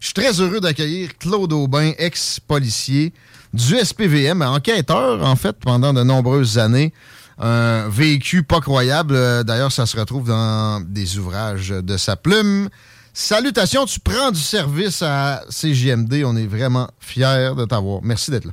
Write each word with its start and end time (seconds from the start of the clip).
Je 0.00 0.06
suis 0.06 0.14
très 0.14 0.40
heureux 0.40 0.60
d'accueillir 0.60 1.16
Claude 1.18 1.52
Aubin, 1.52 1.92
ex-policier 1.98 3.12
du 3.52 3.76
SPVM, 3.76 4.42
enquêteur, 4.42 5.24
en 5.24 5.36
fait, 5.36 5.56
pendant 5.58 5.92
de 5.92 6.02
nombreuses 6.02 6.58
années. 6.58 6.92
Un 7.38 7.88
vécu 7.88 8.42
pas 8.42 8.60
croyable. 8.60 9.14
Euh, 9.14 9.42
D'ailleurs, 9.44 9.72
ça 9.72 9.86
se 9.86 9.96
retrouve 9.96 10.28
dans 10.28 10.80
des 10.80 11.18
ouvrages 11.18 11.68
de 11.70 11.96
sa 11.96 12.16
plume. 12.16 12.68
Salutations, 13.12 13.86
tu 13.86 14.00
prends 14.00 14.30
du 14.30 14.40
service 14.40 15.02
à 15.02 15.42
CJMD. 15.50 16.22
On 16.24 16.36
est 16.36 16.46
vraiment 16.46 16.88
fiers 17.00 17.52
de 17.56 17.64
t'avoir. 17.64 18.00
Merci 18.02 18.30
d'être 18.30 18.44
là. 18.44 18.52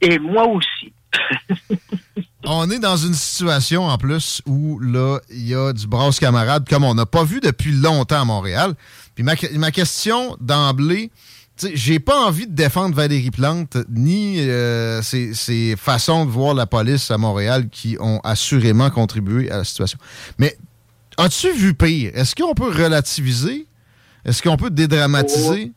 Et 0.00 0.18
moi 0.18 0.46
aussi. 0.46 0.92
On 2.48 2.70
est 2.70 2.78
dans 2.78 2.96
une 2.96 3.14
situation 3.14 3.86
en 3.86 3.98
plus 3.98 4.40
où 4.46 4.78
là, 4.78 5.18
il 5.30 5.48
y 5.48 5.54
a 5.54 5.72
du 5.72 5.88
brasse 5.88 6.20
camarade 6.20 6.64
comme 6.68 6.84
on 6.84 6.94
n'a 6.94 7.04
pas 7.04 7.24
vu 7.24 7.40
depuis 7.40 7.72
longtemps 7.72 8.20
à 8.20 8.24
Montréal. 8.24 8.74
Puis 9.16 9.24
ma, 9.24 9.32
ma 9.54 9.72
question 9.72 10.36
d'emblée, 10.40 11.10
tu 11.56 11.68
sais, 11.68 11.72
j'ai 11.74 11.98
pas 11.98 12.26
envie 12.26 12.46
de 12.46 12.54
défendre 12.54 12.94
Valérie 12.94 13.30
Plante 13.30 13.78
ni 13.88 14.38
euh, 14.40 15.00
ses, 15.00 15.32
ses 15.34 15.74
façons 15.74 16.26
de 16.26 16.30
voir 16.30 16.54
la 16.54 16.66
police 16.66 17.10
à 17.10 17.16
Montréal 17.18 17.68
qui 17.70 17.96
ont 17.98 18.20
assurément 18.22 18.90
contribué 18.90 19.50
à 19.50 19.56
la 19.56 19.64
situation. 19.64 19.98
Mais 20.38 20.56
as-tu 21.16 21.50
vu 21.52 21.72
pire? 21.72 22.12
Est-ce 22.14 22.34
qu'on 22.36 22.54
peut 22.54 22.68
relativiser? 22.70 23.66
Est-ce 24.26 24.42
qu'on 24.42 24.58
peut 24.58 24.70
dédramatiser? 24.70 25.72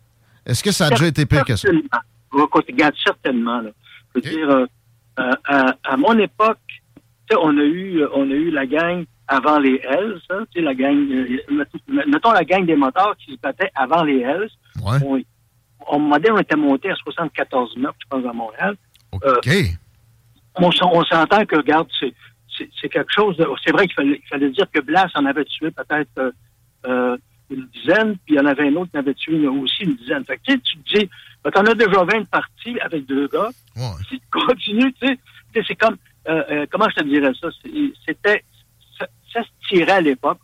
Est-ce 0.45 0.61
que 0.61 0.71
ça 0.71 0.87
a 0.87 0.89
déjà 0.89 1.07
été 1.07 1.25
pire 1.25 1.45
que 1.45 1.55
ça? 1.55 1.69
Regarde, 2.31 2.95
certainement. 3.05 3.61
Là. 3.61 3.69
Je 4.13 4.19
veux 4.21 4.29
dire, 4.29 4.49
euh, 4.49 4.65
euh, 5.19 5.31
à, 5.45 5.75
à 5.83 5.97
mon 5.97 6.17
époque, 6.17 6.57
on 7.41 7.57
a 7.57 7.63
eu, 7.63 8.03
on 8.13 8.29
a 8.29 8.33
eu 8.33 8.51
la 8.51 8.65
gang 8.65 9.05
avant 9.31 9.59
les 9.59 9.79
Hells, 9.83 10.19
hein, 10.31 10.43
tu 10.51 10.59
sais, 10.59 10.65
la 10.65 10.73
gang, 10.73 10.97
euh, 11.11 11.37
mettons- 12.07 12.31
la 12.31 12.43
gang 12.43 12.65
des 12.65 12.75
motards 12.75 13.15
qui 13.17 13.31
se 13.35 13.39
battaient 13.39 13.69
avant 13.75 14.03
les 14.03 14.19
Hells. 14.21 14.49
Ouais. 14.83 14.97
On, 15.05 15.21
on, 15.87 15.99
modèle, 15.99 16.33
on 16.33 16.39
était 16.39 16.55
monté 16.55 16.89
à 16.89 16.95
74 16.95 17.77
meurtres, 17.77 17.97
je 18.01 18.07
pense, 18.09 18.25
à 18.25 18.33
Montréal. 18.33 18.75
Euh, 19.23 19.35
OK. 19.37 19.49
on, 20.55 20.71
s'en- 20.71 20.91
on 20.93 21.03
s'entend 21.03 21.45
que, 21.45 21.55
regarde, 21.57 21.87
c'est, 21.99 22.89
quelque 22.89 23.11
chose 23.13 23.37
de. 23.37 23.47
C'est 23.63 23.71
vrai 23.71 23.85
qu'il 23.85 23.93
fallait, 23.95 24.21
fallait 24.29 24.49
dire 24.49 24.65
que 24.73 24.79
Blas 24.81 25.07
en 25.15 25.25
avait 25.25 25.45
tué 25.45 25.71
peut-être 25.71 26.09
euh, 26.17 26.31
euh, 26.87 27.17
une 27.51 27.65
dizaine, 27.67 28.15
puis 28.25 28.35
il 28.35 28.35
y 28.35 28.39
en 28.39 28.45
avait 28.45 28.67
un 28.67 28.75
autre 28.75 28.91
qui 28.91 28.97
en 28.97 29.01
avait 29.01 29.13
tué 29.13 29.35
une- 29.37 29.47
aussi 29.63 29.83
une 29.83 29.95
dizaine. 29.95 30.25
Fait 30.25 30.37
que, 30.37 30.41
tu 30.43 30.51
sais, 30.53 30.59
tu 30.59 30.77
te 30.79 30.97
dis, 30.99 31.09
ben, 31.43 31.51
t'en 31.51 31.65
as 31.65 31.73
déjà 31.75 32.03
20 32.03 32.25
parties 32.29 32.79
avec 32.81 33.05
deux 33.05 33.27
gars. 33.27 33.49
Si 34.09 34.19
tu 34.19 34.25
continues, 34.31 34.91
tu 35.01 35.07
sais, 35.07 35.63
c'est 35.67 35.75
comme. 35.75 35.97
euh, 36.27 36.43
euh, 36.51 36.65
comment 36.69 36.87
je 36.89 36.95
te 36.95 37.03
dirais 37.07 37.31
ça? 37.39 37.47
C'était. 38.05 38.43
Tirait 39.69 39.91
à 39.91 40.01
l'époque. 40.01 40.39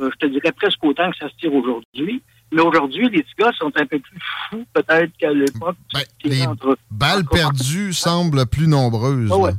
Euh, 0.00 0.10
je 0.12 0.16
te 0.18 0.26
dirais 0.26 0.52
presque 0.52 0.82
autant 0.84 1.10
que 1.10 1.16
ça 1.18 1.28
se 1.28 1.36
tire 1.36 1.54
aujourd'hui. 1.54 2.22
Mais 2.52 2.60
aujourd'hui, 2.62 3.08
les 3.08 3.22
petits 3.22 3.34
gars 3.38 3.52
sont 3.58 3.72
un 3.76 3.86
peu 3.86 3.98
plus 3.98 4.20
fous, 4.50 4.64
peut-être, 4.72 5.16
qu'à 5.18 5.32
l'époque. 5.32 5.76
qui 6.18 6.28
les 6.28 6.46
entre- 6.46 6.78
Balles 6.90 7.24
perdues 7.24 7.92
semblent 7.92 8.46
plus 8.46 8.66
nombreuses. 8.68 9.30
Ah 9.32 9.36
ouais. 9.36 9.50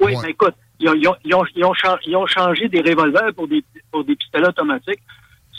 Oui, 0.00 0.12
mais 0.22 0.30
écoute, 0.30 0.54
ils 0.80 0.88
ont, 0.88 0.94
ils 0.94 1.08
ont- 1.08 1.16
ils 1.24 1.34
ont- 1.34 1.44
ils 1.54 1.64
ont 1.64 1.74
chan- 1.74 1.98
ils 2.06 2.16
ont 2.16 2.26
changé 2.26 2.68
des 2.68 2.80
revolvers 2.80 3.32
pour 3.34 3.46
des, 3.48 3.64
pour 3.90 4.04
des 4.04 4.16
pistolets 4.16 4.48
automatiques. 4.48 5.00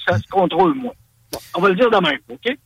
Ça 0.07 0.17
se 0.17 0.27
contrôle 0.27 0.73
moins. 0.75 0.93
Bon, 1.31 1.39
on 1.55 1.61
va 1.61 1.69
le 1.69 1.75
dire 1.75 1.89
de 1.89 1.97
même, 1.97 2.19
OK? 2.29 2.57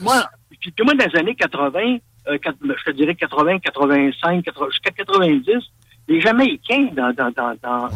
Moi, 0.00 0.24
puis, 0.60 0.72
moi, 0.84 0.94
dans 0.94 1.06
les 1.06 1.16
années 1.18 1.34
80, 1.34 1.98
euh, 2.28 2.38
quat- 2.38 2.54
je 2.62 2.84
te 2.84 2.90
dirais 2.96 3.14
80, 3.14 3.58
85, 3.58 4.44
80, 4.44 4.70
jusqu'à 4.70 4.90
90, 4.92 5.62
les 6.08 6.20
Jamaïcains 6.20 6.88
dans, 6.94 7.12
dans, 7.12 7.30
dans, 7.32 7.54
dans, 7.62 7.88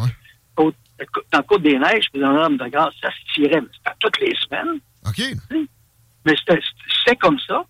dans 1.31 1.41
Côte 1.43 1.63
des 1.63 1.77
Neiges, 1.77 2.07
puis 2.11 2.21
dans 2.21 2.31
l'Homme 2.31 2.57
de 2.57 2.67
Grâce, 2.67 2.93
ça 3.01 3.09
se 3.09 3.33
tirait, 3.33 3.61
mais 3.61 3.67
c'était 3.73 3.95
toutes 3.99 4.19
les 4.19 4.35
semaines. 4.35 4.79
OK. 5.07 5.21
Mais 6.25 6.35
c'était 6.45 7.15
comme 7.17 7.39
ça. 7.39 7.63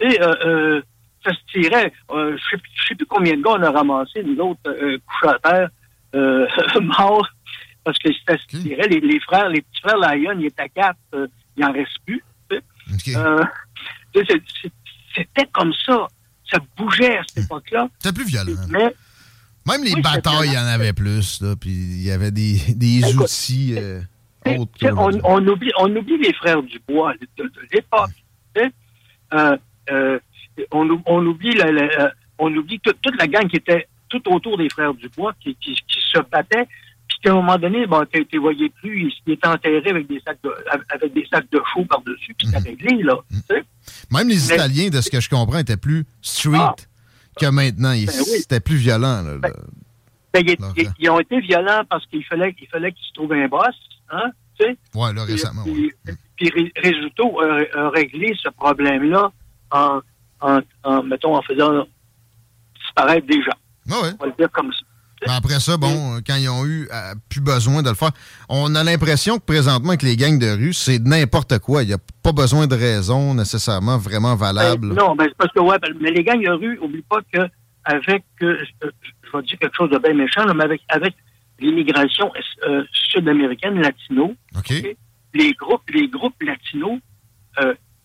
Et 0.00 0.20
euh, 0.20 0.34
euh, 0.44 0.82
ça 1.24 1.32
se 1.32 1.52
tirait. 1.52 1.92
Euh, 2.10 2.36
je 2.36 2.56
je 2.56 2.88
sais 2.88 2.94
plus 2.94 3.06
combien 3.06 3.36
de 3.36 3.42
gars 3.42 3.52
on 3.52 3.62
a 3.62 3.70
ramassé, 3.70 4.22
nous 4.22 4.38
autres, 4.38 4.60
couchés 5.06 5.34
à 5.34 5.38
terre, 5.38 5.70
morts, 6.80 7.28
parce 7.84 7.98
que 7.98 8.10
ça 8.26 8.36
se 8.38 8.46
tirait. 8.46 8.88
Les, 8.88 9.00
les 9.00 9.20
frères, 9.20 9.48
les 9.48 9.62
petits 9.62 9.80
frères 9.80 10.14
Lyon, 10.14 10.36
ils 10.38 10.46
étaient 10.46 10.62
à 10.62 10.68
quatre, 10.68 10.98
il 11.12 11.64
n'en 11.64 11.72
reste 11.72 11.98
plus. 12.06 12.22
C'était 15.14 15.46
comme 15.52 15.72
ça. 15.84 16.06
Ça 16.50 16.58
bougeait 16.76 17.18
à 17.18 17.22
cette 17.28 17.44
époque-là. 17.44 17.88
C'était 17.98 18.14
plus 18.14 18.26
violent. 18.26 18.52
Mais 18.70 18.94
Même 19.68 19.84
les 19.84 19.94
Oui, 19.94 20.02
batailles, 20.02 20.48
il 20.48 20.54
y 20.54 20.58
en 20.58 20.66
avait 20.66 20.92
plus. 20.92 21.42
Puis 21.60 21.70
il 21.70 22.02
y 22.02 22.10
avait 22.10 22.30
des, 22.30 22.58
des 22.74 22.98
Écoute, 23.10 23.24
outils 23.26 23.74
euh, 23.76 24.00
autres. 24.58 24.72
On, 24.96 25.10
on 25.24 25.46
oublie, 25.48 25.70
on 25.78 25.94
oublie 25.94 26.18
les 26.18 26.32
frères 26.34 26.62
Dubois 26.62 27.12
de, 27.36 27.44
de 27.44 27.50
l'époque. 27.72 28.10
Euh, 29.34 29.56
euh, 29.90 30.18
on, 30.72 30.88
ou- 30.88 31.02
on 31.06 31.24
oublie, 31.26 31.52
la- 31.54 31.70
la- 31.70 32.12
on 32.38 32.54
oublie 32.54 32.80
toute, 32.80 33.00
toute 33.02 33.16
la 33.18 33.26
gang 33.26 33.46
qui 33.48 33.56
était 33.56 33.86
tout 34.08 34.22
autour 34.32 34.56
des 34.56 34.68
frères 34.70 34.94
Dubois, 34.94 35.34
qui, 35.40 35.54
qui, 35.56 35.74
qui 35.74 36.00
se 36.12 36.18
battaient, 36.30 36.66
puis 37.06 37.18
qu'à 37.22 37.32
un 37.32 37.34
moment 37.34 37.58
donné, 37.58 37.86
bon, 37.86 38.04
tu 38.10 38.26
ne 38.32 38.38
voyais 38.40 38.70
plus, 38.80 39.12
ils 39.26 39.32
étaient 39.32 39.46
enterrés 39.46 39.90
avec 39.90 40.06
des 40.08 40.20
sacs 40.26 40.38
de, 40.42 40.50
avec 40.90 41.12
des 41.12 41.26
sacs 41.30 41.50
de 41.52 41.60
chaux 41.74 41.84
par-dessus, 41.84 42.34
puis 42.38 42.46
c'était 42.48 42.70
réglé, 42.70 43.02
là. 43.02 43.16
sais. 43.50 43.62
Même 44.10 44.28
les 44.28 44.36
Mais- 44.48 44.54
Italiens, 44.54 44.88
de 44.88 45.00
ce 45.02 45.10
que 45.10 45.20
je 45.20 45.28
comprends, 45.28 45.58
étaient 45.58 45.76
plus 45.76 46.04
street 46.22 46.56
Ah. 46.58 46.74
Que 47.38 47.46
maintenant. 47.50 47.90
Ben 47.90 47.98
oui. 48.06 48.06
C'était 48.40 48.60
plus 48.60 48.76
violent. 48.76 49.22
là, 49.22 49.34
là. 49.42 49.50
Ben, 50.32 50.44
ils, 50.98 51.10
ont 51.10 51.20
été 51.20 51.40
violents 51.40 51.82
parce 51.88 52.04
qu'il 52.06 52.24
fallait, 52.24 52.54
fallait 52.70 52.92
qu'ils 52.92 53.06
se 53.06 53.12
trouvent 53.14 53.32
un 53.32 53.48
boss, 53.48 53.74
hein, 54.10 54.30
tu 54.58 54.66
sais. 54.66 54.76
Ouais, 54.94 55.12
là, 55.12 55.24
récemment. 55.24 55.64
ouais. 55.64 55.72
Puis, 55.72 55.92
puis 56.36 56.50
Ré- 56.50 56.72
Résultat 56.76 57.22
a, 57.24 57.78
a 57.86 57.90
réglé 57.90 58.36
ce 58.42 58.48
problème-là 58.50 59.32
en, 59.70 60.00
en, 60.40 60.60
en, 60.84 61.02
mettons, 61.02 61.34
en 61.34 61.42
faisant 61.42 61.86
disparaître 62.80 63.26
des 63.26 63.42
gens. 63.42 63.58
Ah 63.90 64.02
ouais. 64.02 64.10
On 64.20 64.24
va 64.24 64.26
le 64.26 64.34
dire 64.38 64.50
comme 64.52 64.72
ça. 64.72 64.80
Mais 65.26 65.32
après 65.32 65.60
ça, 65.60 65.76
bon, 65.76 66.16
euh, 66.16 66.20
quand 66.26 66.36
ils 66.36 66.48
ont 66.48 66.64
eu 66.64 66.88
euh, 66.92 67.14
plus 67.28 67.40
besoin 67.40 67.82
de 67.82 67.88
le 67.88 67.94
faire, 67.94 68.12
on 68.48 68.74
a 68.74 68.84
l'impression 68.84 69.38
que 69.38 69.44
présentement, 69.44 69.90
avec 69.90 70.02
les 70.02 70.16
gangs 70.16 70.38
de 70.38 70.50
rue, 70.50 70.72
c'est 70.72 70.98
n'importe 71.00 71.58
quoi. 71.58 71.82
Il 71.82 71.88
n'y 71.88 71.92
a 71.92 71.98
pas 72.22 72.32
besoin 72.32 72.66
de 72.66 72.74
raison 72.74 73.34
nécessairement 73.34 73.98
vraiment 73.98 74.36
valable. 74.36 74.90
Ben, 74.90 74.94
non, 74.94 75.16
ben, 75.16 75.24
c'est 75.28 75.36
parce 75.36 75.52
que, 75.52 75.60
ouais, 75.60 75.78
ben, 75.80 75.94
mais 76.00 76.10
les 76.10 76.22
gangs 76.22 76.42
de 76.42 76.50
rue, 76.50 76.78
oublie 76.80 77.02
pas 77.02 77.20
que 77.32 77.48
avec, 77.84 78.24
euh, 78.42 78.58
je 78.82 79.36
vais 79.36 79.42
dire 79.44 79.58
quelque 79.58 79.76
chose 79.76 79.90
de 79.90 79.98
bien 79.98 80.14
méchant, 80.14 80.44
là, 80.44 80.54
mais 80.54 80.64
avec, 80.64 80.82
avec 80.88 81.14
l'immigration 81.58 82.30
euh, 82.68 82.84
sud-américaine, 83.10 83.80
latino, 83.80 84.34
les 85.34 85.52
groupes, 85.54 85.88
les 85.92 86.08
groupes 86.08 86.40
latinos 86.42 86.98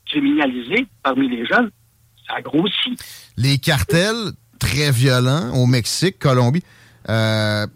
criminalisés 0.08 0.88
parmi 1.04 1.30
les 1.30 1.46
jeunes, 1.46 1.70
ça 2.28 2.42
grossit. 2.42 3.00
Les 3.38 3.58
cartels 3.58 4.32
très 4.60 4.92
violents 4.92 5.54
au 5.54 5.66
Mexique, 5.66 6.20
Colombie, 6.20 6.64
euh, 7.10 7.68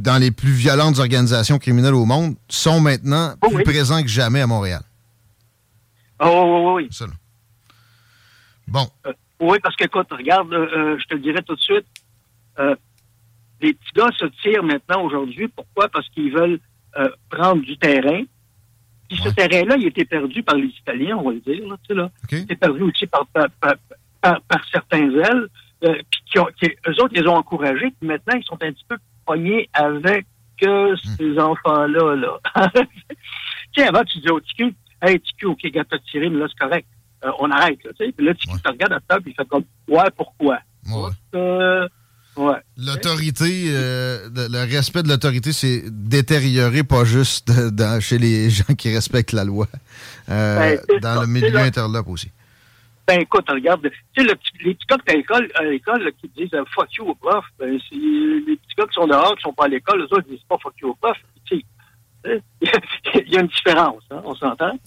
dans 0.00 0.18
les 0.20 0.30
plus 0.30 0.52
violentes 0.52 0.98
organisations 0.98 1.58
criminelles 1.58 1.94
au 1.94 2.04
monde, 2.04 2.36
sont 2.48 2.80
maintenant 2.80 3.34
Oh 3.42 3.50
plus 3.50 3.64
présents 3.64 4.02
que 4.02 4.08
jamais 4.08 4.40
à 4.40 4.46
Montréal. 4.46 4.82
Oh, 6.20 6.74
oui, 6.76 6.84
oui. 6.84 6.88
Ça, 6.92 7.06
là. 7.06 7.12
Bon. 8.68 8.86
Euh, 9.06 9.12
oui, 9.40 9.58
parce 9.62 9.74
que, 9.76 9.84
écoute, 9.84 10.08
regarde, 10.10 10.52
euh, 10.52 10.98
je 10.98 11.04
te 11.06 11.14
le 11.14 11.20
dirai 11.20 11.42
tout 11.42 11.54
de 11.56 11.60
suite, 11.60 11.86
les 13.62 13.72
petits 13.74 13.92
gars 13.94 14.10
se 14.18 14.26
tirent 14.42 14.62
maintenant 14.62 15.02
aujourd'hui. 15.02 15.48
Pourquoi? 15.48 15.88
Parce 15.88 16.08
qu'ils 16.10 16.32
veulent 16.32 16.60
prendre 17.30 17.62
du 17.62 17.76
terrain. 17.78 18.22
Puis 19.08 19.18
ce 19.24 19.28
terrain-là, 19.30 19.76
il 19.76 19.86
était 19.86 20.04
perdu 20.04 20.42
par 20.42 20.54
les 20.56 20.68
Italiens, 20.68 21.16
on 21.16 21.24
va 21.24 21.32
le 21.32 21.40
dire. 21.40 21.66
Là. 21.66 22.10
Il 22.30 22.38
était 22.38 22.54
perdu 22.56 22.82
aussi 22.82 23.06
par, 23.06 23.26
par, 23.26 23.48
par, 23.60 23.74
par- 24.20 24.40
par 24.42 24.64
certains 24.70 25.10
ailes. 25.10 25.48
Euh, 25.84 25.94
puis 26.10 26.20
qui 26.30 26.38
ont, 26.38 26.46
qui, 26.60 26.66
eux 26.88 27.02
autres, 27.02 27.12
ils 27.14 27.22
les 27.22 27.28
ont 27.28 27.36
encouragés. 27.36 27.92
Puis 27.98 28.08
maintenant, 28.08 28.34
ils 28.36 28.44
sont 28.44 28.58
un 28.62 28.72
petit 28.72 28.84
peu 28.88 28.96
pognés 29.26 29.68
avec 29.72 30.26
euh, 30.64 30.94
ces 31.18 31.38
enfants-là. 31.38 32.16
Là. 32.16 32.38
tu 33.72 33.82
sais, 33.82 33.88
avant, 33.88 34.04
tu 34.04 34.18
disais 34.18 34.30
au 34.30 34.40
TQ, 34.40 34.74
Hey, 35.02 35.18
TQ, 35.20 35.46
OK, 35.46 35.60
gars, 35.72 35.84
t'as 35.88 35.98
tiré, 36.10 36.28
mais 36.28 36.38
là, 36.38 36.46
c'est 36.48 36.58
correct. 36.58 36.86
Euh, 37.24 37.30
on 37.38 37.50
arrête. 37.50 37.82
Là, 37.84 37.90
tu 37.98 38.04
sais. 38.06 38.12
Puis 38.12 38.26
là, 38.26 38.34
TQ 38.34 38.52
Ouais. 38.52 38.58
te 38.62 38.68
regarde 38.68 38.92
à 38.92 39.00
table, 39.00 39.22
puis 39.22 39.32
il 39.32 39.34
fait 39.42 39.48
comme 39.48 39.64
Ouais, 39.88 40.10
pourquoi? 40.16 40.58
Ouais. 40.90 41.10
Euh, 41.34 41.88
ouais. 42.36 42.56
L'autorité, 42.76 43.64
euh, 43.68 44.28
le 44.34 44.70
respect 44.70 45.02
de 45.02 45.08
l'autorité, 45.08 45.52
c'est 45.52 45.84
détérioré 45.90 46.82
pas 46.84 47.04
juste 47.04 47.50
dans- 47.50 48.00
chez 48.00 48.18
les 48.18 48.50
gens 48.50 48.74
qui 48.76 48.92
respectent 48.94 49.32
la 49.32 49.44
loi, 49.44 49.66
euh, 50.28 50.76
Ben, 50.88 51.00
dans 51.00 51.14
ça, 51.14 51.20
le 51.22 51.26
milieu 51.28 51.56
interlope 51.58 52.08
aussi. 52.08 52.30
Ben 53.10 53.22
écoute, 53.22 53.50
regarde, 53.50 53.90
tu 54.14 54.22
sais, 54.22 54.24
les 54.24 54.36
petits 54.36 54.86
gars 54.88 54.96
que 54.96 55.10
à 55.10 55.16
l'école, 55.16 55.50
à 55.56 55.64
l'école 55.64 56.12
qui 56.12 56.28
disent 56.28 56.54
euh, 56.54 56.62
fuck 56.72 56.94
you 56.94 57.08
au 57.08 57.14
prof, 57.16 57.44
ben, 57.58 57.76
c'est 57.88 57.96
les 57.96 58.54
petits 58.54 58.74
gars 58.78 58.86
qui 58.86 58.94
sont 58.94 59.08
dehors, 59.08 59.34
qui 59.34 59.42
sont 59.42 59.52
pas 59.52 59.64
à 59.64 59.68
l'école, 59.68 60.02
eux 60.02 60.04
autres 60.04 60.26
ils 60.28 60.36
disent 60.36 60.46
pas 60.48 60.56
fuck 60.62 60.74
you 60.80 60.90
au 60.90 60.94
prof. 60.94 61.16
Tu 61.44 61.64
sais, 62.24 62.40
il 63.26 63.32
y 63.32 63.36
a 63.36 63.40
une 63.40 63.48
différence, 63.48 64.04
hein, 64.12 64.22
on 64.24 64.36
s'entend? 64.36 64.78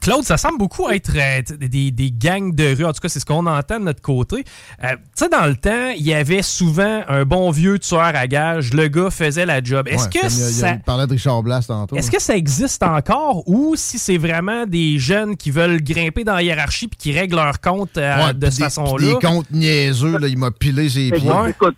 Claude, 0.00 0.24
ça 0.24 0.36
semble 0.36 0.58
beaucoup 0.58 0.88
être 0.90 1.12
euh, 1.16 1.42
des, 1.58 1.90
des 1.90 2.10
gangs 2.10 2.54
de 2.54 2.74
rue. 2.76 2.84
En 2.84 2.92
tout 2.92 3.00
cas, 3.00 3.08
c'est 3.08 3.20
ce 3.20 3.26
qu'on 3.26 3.46
entend 3.46 3.78
de 3.78 3.84
notre 3.84 4.00
côté. 4.02 4.44
Euh, 4.82 4.88
tu 4.92 4.96
sais, 5.14 5.28
dans 5.28 5.46
le 5.46 5.56
temps, 5.56 5.90
il 5.96 6.02
y 6.06 6.14
avait 6.14 6.42
souvent 6.42 7.02
un 7.08 7.24
bon 7.24 7.50
vieux 7.50 7.78
tueur 7.78 8.00
à 8.14 8.26
gage. 8.26 8.72
Le 8.72 8.88
gars 8.88 9.10
faisait 9.10 9.46
la 9.46 9.62
job. 9.62 9.86
Est-ce 9.88 10.04
Ouais, 10.04 10.10
que 10.20 10.26
il 10.26 10.30
ça... 10.30 10.72
il 10.72 10.80
parlait 10.80 11.06
de 11.06 11.12
Richard 11.12 11.42
Blas 11.42 11.64
tantôt. 11.66 11.96
Est-ce 11.96 12.10
que 12.10 12.20
ça 12.20 12.36
existe 12.36 12.82
encore 12.82 13.42
ou 13.48 13.74
si 13.76 13.98
c'est 13.98 14.18
vraiment 14.18 14.66
des 14.66 14.98
jeunes 14.98 15.36
qui 15.36 15.50
veulent 15.50 15.82
grimper 15.82 16.24
dans 16.24 16.34
la 16.34 16.42
hiérarchie 16.42 16.88
puis 16.88 16.96
qui 16.98 17.12
règlent 17.18 17.36
leur 17.36 17.60
compte 17.60 17.96
euh, 17.98 18.26
Ouais, 18.26 18.34
de 18.34 18.46
cette 18.46 18.56
des- 18.58 18.64
façon-là? 18.64 19.06
Des 19.06 19.26
comptes 19.26 19.50
niaiseux, 19.50 20.18
là, 20.18 20.28
il 20.28 20.38
m'a 20.38 20.50
pilé 20.50 20.88
ses 20.88 21.10
pieds. 21.10 21.30
Ouais. 21.30 21.50
Écoute, 21.50 21.76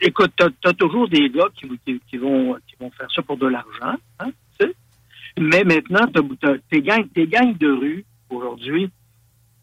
écoute, 0.00 0.32
t'as, 0.36 0.48
t'as 0.62 0.72
toujours 0.72 1.08
des 1.08 1.28
gars 1.30 1.46
qui, 1.54 1.68
qui, 1.86 2.00
qui 2.10 2.16
vont, 2.16 2.54
qui 2.66 2.74
vont 2.80 2.90
faire 2.96 3.08
ça 3.14 3.22
pour 3.22 3.36
de 3.36 3.46
l'argent, 3.46 3.96
hein, 4.20 4.26
tu 4.58 4.66
sais. 4.66 4.72
Mais 5.38 5.64
maintenant, 5.64 6.06
t'as, 6.12 6.20
t'as- 6.40 6.58
tes, 6.70 6.82
gangs, 6.82 7.10
tes 7.14 7.26
gangs 7.26 7.56
de 7.56 7.70
rue, 7.70 8.04
aujourd'hui, 8.30 8.90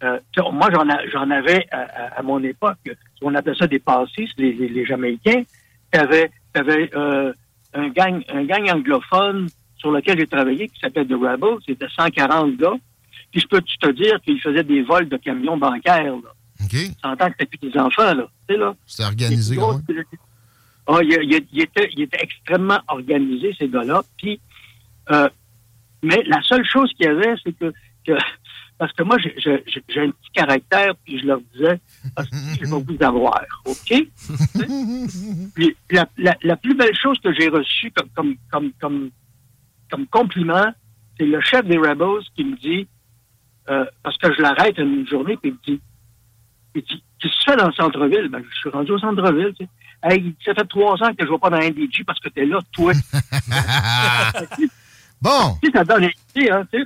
euh, 0.04 0.20
moi, 0.52 0.70
j'en, 0.74 0.88
a- 0.90 1.08
j'en 1.08 1.30
avais 1.30 1.68
à, 1.72 1.80
à- 1.82 2.20
à 2.20 2.22
mon 2.24 2.42
époque, 2.44 2.78
on 3.22 3.36
appelait 3.36 3.56
ça 3.56 3.68
des 3.68 3.80
passistes, 3.80 4.34
les, 4.38 4.54
les, 4.54 4.70
les 4.70 4.86
Jamaïcains. 4.86 5.44
T'avais, 5.92 6.32
t'avais 6.54 6.90
euh, 6.96 7.34
un, 7.74 7.90
gang, 7.90 8.24
un 8.30 8.44
gang 8.46 8.70
anglophone 8.72 9.48
sur 9.78 9.92
lequel 9.92 10.20
j'ai 10.20 10.28
travaillé 10.28 10.68
qui 10.70 10.80
s'appelle 10.80 11.08
The 11.08 11.14
Rebels. 11.14 11.58
C'était 11.66 11.88
140 11.90 12.56
gars. 12.58 12.74
Puis 13.32 13.42
je 13.42 13.48
peux 13.48 13.62
te 13.62 13.92
dire 13.92 14.20
qu'ils 14.22 14.40
faisaient 14.42 14.64
des 14.64 14.82
vols 14.84 15.08
de 15.10 15.18
camions 15.18 15.58
bancaires. 15.58 16.04
Là. 16.16 16.32
OK. 16.64 16.76
T'entends 17.02 17.28
que 17.28 17.34
c'était 17.40 17.58
plus 17.58 17.70
des 17.72 17.78
enfants, 17.80 18.14
là. 18.14 18.28
Tu 18.48 18.56
sais, 18.56 18.60
là. 18.60 18.74
C'est 18.86 19.04
organisé, 19.06 19.56
même. 19.56 19.64
Ah, 20.88 21.00
il, 21.04 21.60
était, 21.62 21.90
il 21.94 22.02
était 22.02 22.18
extrêmement 22.24 22.80
organisé, 22.88 23.54
ces 23.60 23.68
gars-là. 23.68 24.02
Puis, 24.18 24.40
euh, 25.12 25.30
mais 26.02 26.24
la 26.28 26.42
seule 26.44 26.66
chose 26.66 26.92
qu'il 26.94 27.06
y 27.06 27.10
avait, 27.10 27.36
c'est 27.44 27.54
que, 27.54 27.74
parce 28.78 28.94
que 28.94 29.04
moi, 29.04 29.18
j'ai- 29.20 29.64
un 30.00 30.12
petit 30.12 30.32
caractère, 30.34 30.96
puis 31.04 31.20
je 31.20 31.26
leur 31.26 31.42
disais, 31.54 31.80
que 32.16 32.66
je 32.66 32.76
vais 32.76 32.82
vous 32.82 33.04
avoir, 33.04 33.42
OK? 33.66 33.94
puis 35.54 35.76
la, 35.92 36.08
la, 36.42 36.56
plus 36.56 36.76
belle 36.76 36.96
chose 36.96 37.20
que 37.20 37.34
j'ai 37.34 37.50
reçue 37.50 37.92
comme, 37.92 38.36
comme, 38.50 38.72
comme, 38.80 39.10
comme, 39.92 40.08
compliment, 40.08 40.74
c'est 41.18 41.26
le 41.26 41.42
chef 41.42 41.66
des 41.66 41.78
Rebels 41.78 42.24
qui 42.36 42.46
me 42.46 42.56
dit, 42.56 42.88
euh, 43.70 43.86
parce 44.02 44.18
que 44.18 44.34
je 44.34 44.42
l'arrête 44.42 44.78
une 44.78 45.06
journée, 45.08 45.36
puis 45.36 45.50
il 45.52 45.54
me 45.54 45.76
dit, 45.78 45.82
il 46.76 46.82
dit, 46.84 47.04
qu'est-ce 47.20 47.34
que 47.34 47.38
tu 47.40 47.52
fais 47.52 47.58
dans 47.58 47.68
le 47.68 47.74
centre-ville? 47.74 48.30
Ben, 48.30 48.42
je 48.50 48.58
suis 48.58 48.70
rendu 48.70 48.92
au 48.92 49.00
centre-ville, 49.00 49.54
tu 49.60 49.66
sais. 49.66 49.70
Hey, 50.02 50.34
ça 50.46 50.54
fait 50.54 50.64
trois 50.64 50.94
ans 51.04 51.14
que 51.14 51.26
je 51.26 51.26
ne 51.26 51.32
vais 51.32 51.38
pas 51.40 51.50
dans 51.50 51.58
un 51.58 51.72
parce 52.06 52.20
que 52.22 52.30
t'es 52.30 52.46
là, 52.46 52.60
toi. 52.72 52.94
bon, 55.22 55.58
ça 55.74 55.84
donne 55.84 56.04
idée, 56.36 56.50
hein, 56.50 56.64
tu 56.72 56.80
sais. 56.82 56.86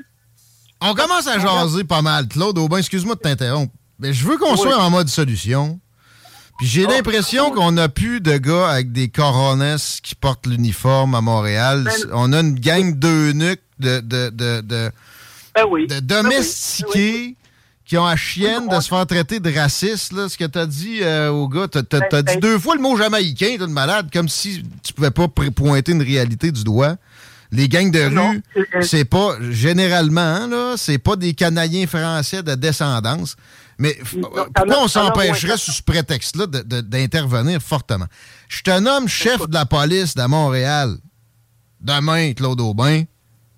on 0.82 0.94
commence 0.94 1.28
à 1.28 1.40
jaser 1.40 1.84
pas 1.84 2.02
mal. 2.02 2.28
Claude 2.28 2.58
Aubin, 2.58 2.78
excuse-moi 2.78 3.16
de 3.16 3.20
t'interrompre. 3.22 3.74
Mais 4.00 4.14
je 4.14 4.26
veux 4.28 4.38
qu'on 4.38 4.54
Oui. 4.54 4.60
soit 4.60 4.78
en 4.78 4.90
mode 4.90 5.08
solution. 5.08 5.80
Puis 6.60 6.68
j'ai 6.68 6.86
Oh. 6.86 6.90
l'impression 6.90 7.52
qu'on 7.52 7.72
n'a 7.72 7.90
plus 7.90 8.22
de 8.22 8.38
gars 8.38 8.68
avec 8.70 8.92
des 8.92 9.10
coronesses 9.10 10.00
qui 10.04 10.14
portent 10.16 10.46
l'uniforme 10.46 11.16
à 11.16 11.22
Montréal. 11.22 11.84
Ben- 11.86 12.10
On 12.14 12.32
a 12.34 12.40
une 12.42 12.60
gang 12.60 12.94
d'eunuques, 12.98 13.62
de, 13.80 14.00
de, 14.02 14.30
de, 14.30 14.62
de, 14.62 14.92
Ben 15.56 15.64
oui. 15.70 15.88
de 15.88 16.00
Ben 16.00 16.24
oui. 16.26 16.32
domestiqués 16.32 17.36
qui 17.86 17.98
ont 17.98 18.06
à 18.06 18.16
chienne 18.16 18.68
de 18.70 18.80
se 18.80 18.88
faire 18.88 19.06
traiter 19.06 19.40
de 19.40 19.52
raciste. 19.54 20.14
Là, 20.14 20.30
ce 20.30 20.38
que 20.38 20.46
t'as 20.46 20.66
dit 20.66 21.00
euh, 21.02 21.30
au 21.30 21.48
gars, 21.48 21.68
t'as 21.68 21.84
t'as 21.84 22.22
dit 22.22 22.38
deux 22.38 22.58
fois 22.60 22.76
le 22.76 22.82
mot 22.82 22.96
jamaïcain, 22.98 23.56
t'es 23.58 23.64
une 23.64 23.74
malade, 23.74 24.10
comme 24.14 24.30
si 24.30 24.64
tu 24.84 24.94
pouvais 24.94 25.12
pas 25.12 25.28
pointer 25.28 25.92
une 25.92 26.02
réalité 26.04 26.52
du 26.52 26.64
doigt. 26.64 26.96
Les 27.54 27.70
gangs 27.70 27.92
de 27.92 28.10
Non, 28.10 28.32
rue, 28.32 28.44
euh, 28.58 28.64
euh, 28.76 28.82
c'est 28.82 29.06
pas, 29.06 29.36
généralement, 29.52 30.48
là, 30.48 30.74
c'est 30.76 30.98
pas 30.98 31.16
des 31.16 31.34
Canadiens 31.36 31.86
français 31.86 32.42
de 32.42 32.56
descendance. 32.56 33.36
Mais 33.78 33.96
Non, 34.16 34.30
euh, 34.36 34.46
pourquoi 34.54 34.84
on 34.84 34.88
s'empêcherait 34.88 35.58
sous 35.58 35.72
ce 35.72 35.84
prétexte-là 35.84 36.48
d'intervenir 36.48 37.62
fortement? 37.62 38.06
Je 38.50 38.62
te 38.64 38.80
nomme 38.80 39.08
chef 39.08 39.48
de 39.48 39.54
la 39.54 39.66
police 39.66 40.16
de 40.16 40.24
Montréal. 40.26 40.96
Demain, 41.80 42.34
Claude 42.34 42.60
Aubin. 42.62 43.04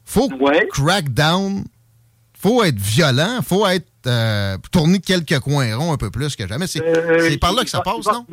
Faut 0.03 0.29
Ouais. 0.39 0.67
crack 0.71 1.09
down. 1.13 1.63
Faut 2.37 2.63
être 2.63 2.77
violent. 2.79 3.39
Faut 3.47 3.65
être 3.67 3.87
euh, 4.07 4.57
tourner 4.71 4.99
quelques 4.99 5.39
coins 5.39 5.75
ronds 5.75 5.93
un 5.93 5.97
peu 5.97 6.11
plus 6.11 6.35
que 6.35 6.47
jamais. 6.47 6.67
C'est 6.67 6.81
Euh, 6.81 7.29
c'est 7.29 7.37
par 7.37 7.53
là 7.53 7.63
que 7.63 7.69
ça 7.69 7.81
passe, 7.81 8.05
non? 8.05 8.25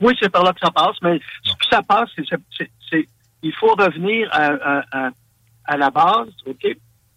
Oui, 0.00 0.14
c'est 0.20 0.30
par 0.30 0.42
là 0.44 0.52
que 0.52 0.60
ça 0.60 0.70
passe, 0.70 0.96
mais 1.02 1.20
ce 1.44 1.52
que 1.52 1.66
ça 1.70 1.80
passe, 1.82 2.08
c'est- 2.16 3.08
il 3.42 3.52
faut 3.54 3.74
revenir 3.74 4.28
à, 4.32 4.46
à- 4.46 4.84
à- 5.06 5.10
à 5.64 5.76
la 5.76 5.90
base, 5.90 6.28
OK? 6.46 6.66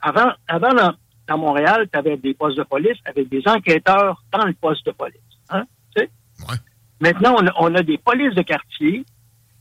Avant, 0.01 0.31
avant 0.47 0.73
dans, 0.73 0.93
dans 1.27 1.37
Montréal, 1.37 1.87
tu 1.91 1.97
avais 1.97 2.17
des 2.17 2.33
postes 2.33 2.57
de 2.57 2.63
police 2.63 2.97
avec 3.05 3.27
des 3.29 3.41
enquêteurs 3.47 4.23
dans 4.31 4.45
le 4.45 4.53
poste 4.53 4.85
de 4.85 4.91
police. 4.91 5.15
Hein? 5.49 5.63
Ouais. 5.97 6.55
Maintenant, 6.99 7.35
on 7.39 7.47
a, 7.47 7.51
on 7.59 7.73
a 7.75 7.81
des 7.81 7.97
polices 7.97 8.35
de 8.35 8.41
quartier 8.41 9.05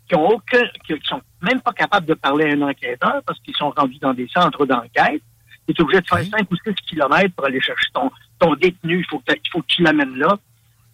qui 0.08 0.16
ont 0.16 0.26
aucun, 0.26 0.60
qui 0.86 0.94
qui 0.98 1.06
sont 1.08 1.20
même 1.40 1.60
pas 1.60 1.72
capables 1.72 2.06
de 2.06 2.14
parler 2.14 2.46
à 2.50 2.54
un 2.54 2.62
enquêteur 2.62 3.22
parce 3.24 3.38
qu'ils 3.40 3.56
sont 3.56 3.70
rendus 3.70 3.98
dans 3.98 4.12
des 4.12 4.28
centres 4.28 4.66
d'enquête. 4.66 5.22
Tu 5.66 5.72
es 5.72 5.80
obligé 5.80 6.00
de 6.02 6.06
faire 6.06 6.18
Ok. 6.20 6.28
5 6.38 6.50
ou 6.50 6.56
6 6.56 6.74
kilomètres 6.86 7.34
pour 7.34 7.46
aller 7.46 7.60
chercher 7.60 7.88
ton, 7.94 8.10
ton 8.38 8.54
détenu. 8.54 8.98
Il 8.98 9.06
faut 9.06 9.22
faut 9.52 9.60
que 9.62 9.66
tu 9.66 9.82
l'amènes 9.82 10.16
là. 10.16 10.36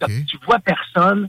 Ok. 0.03 0.11
Tu 0.27 0.37
vois 0.45 0.59
personne. 0.59 1.27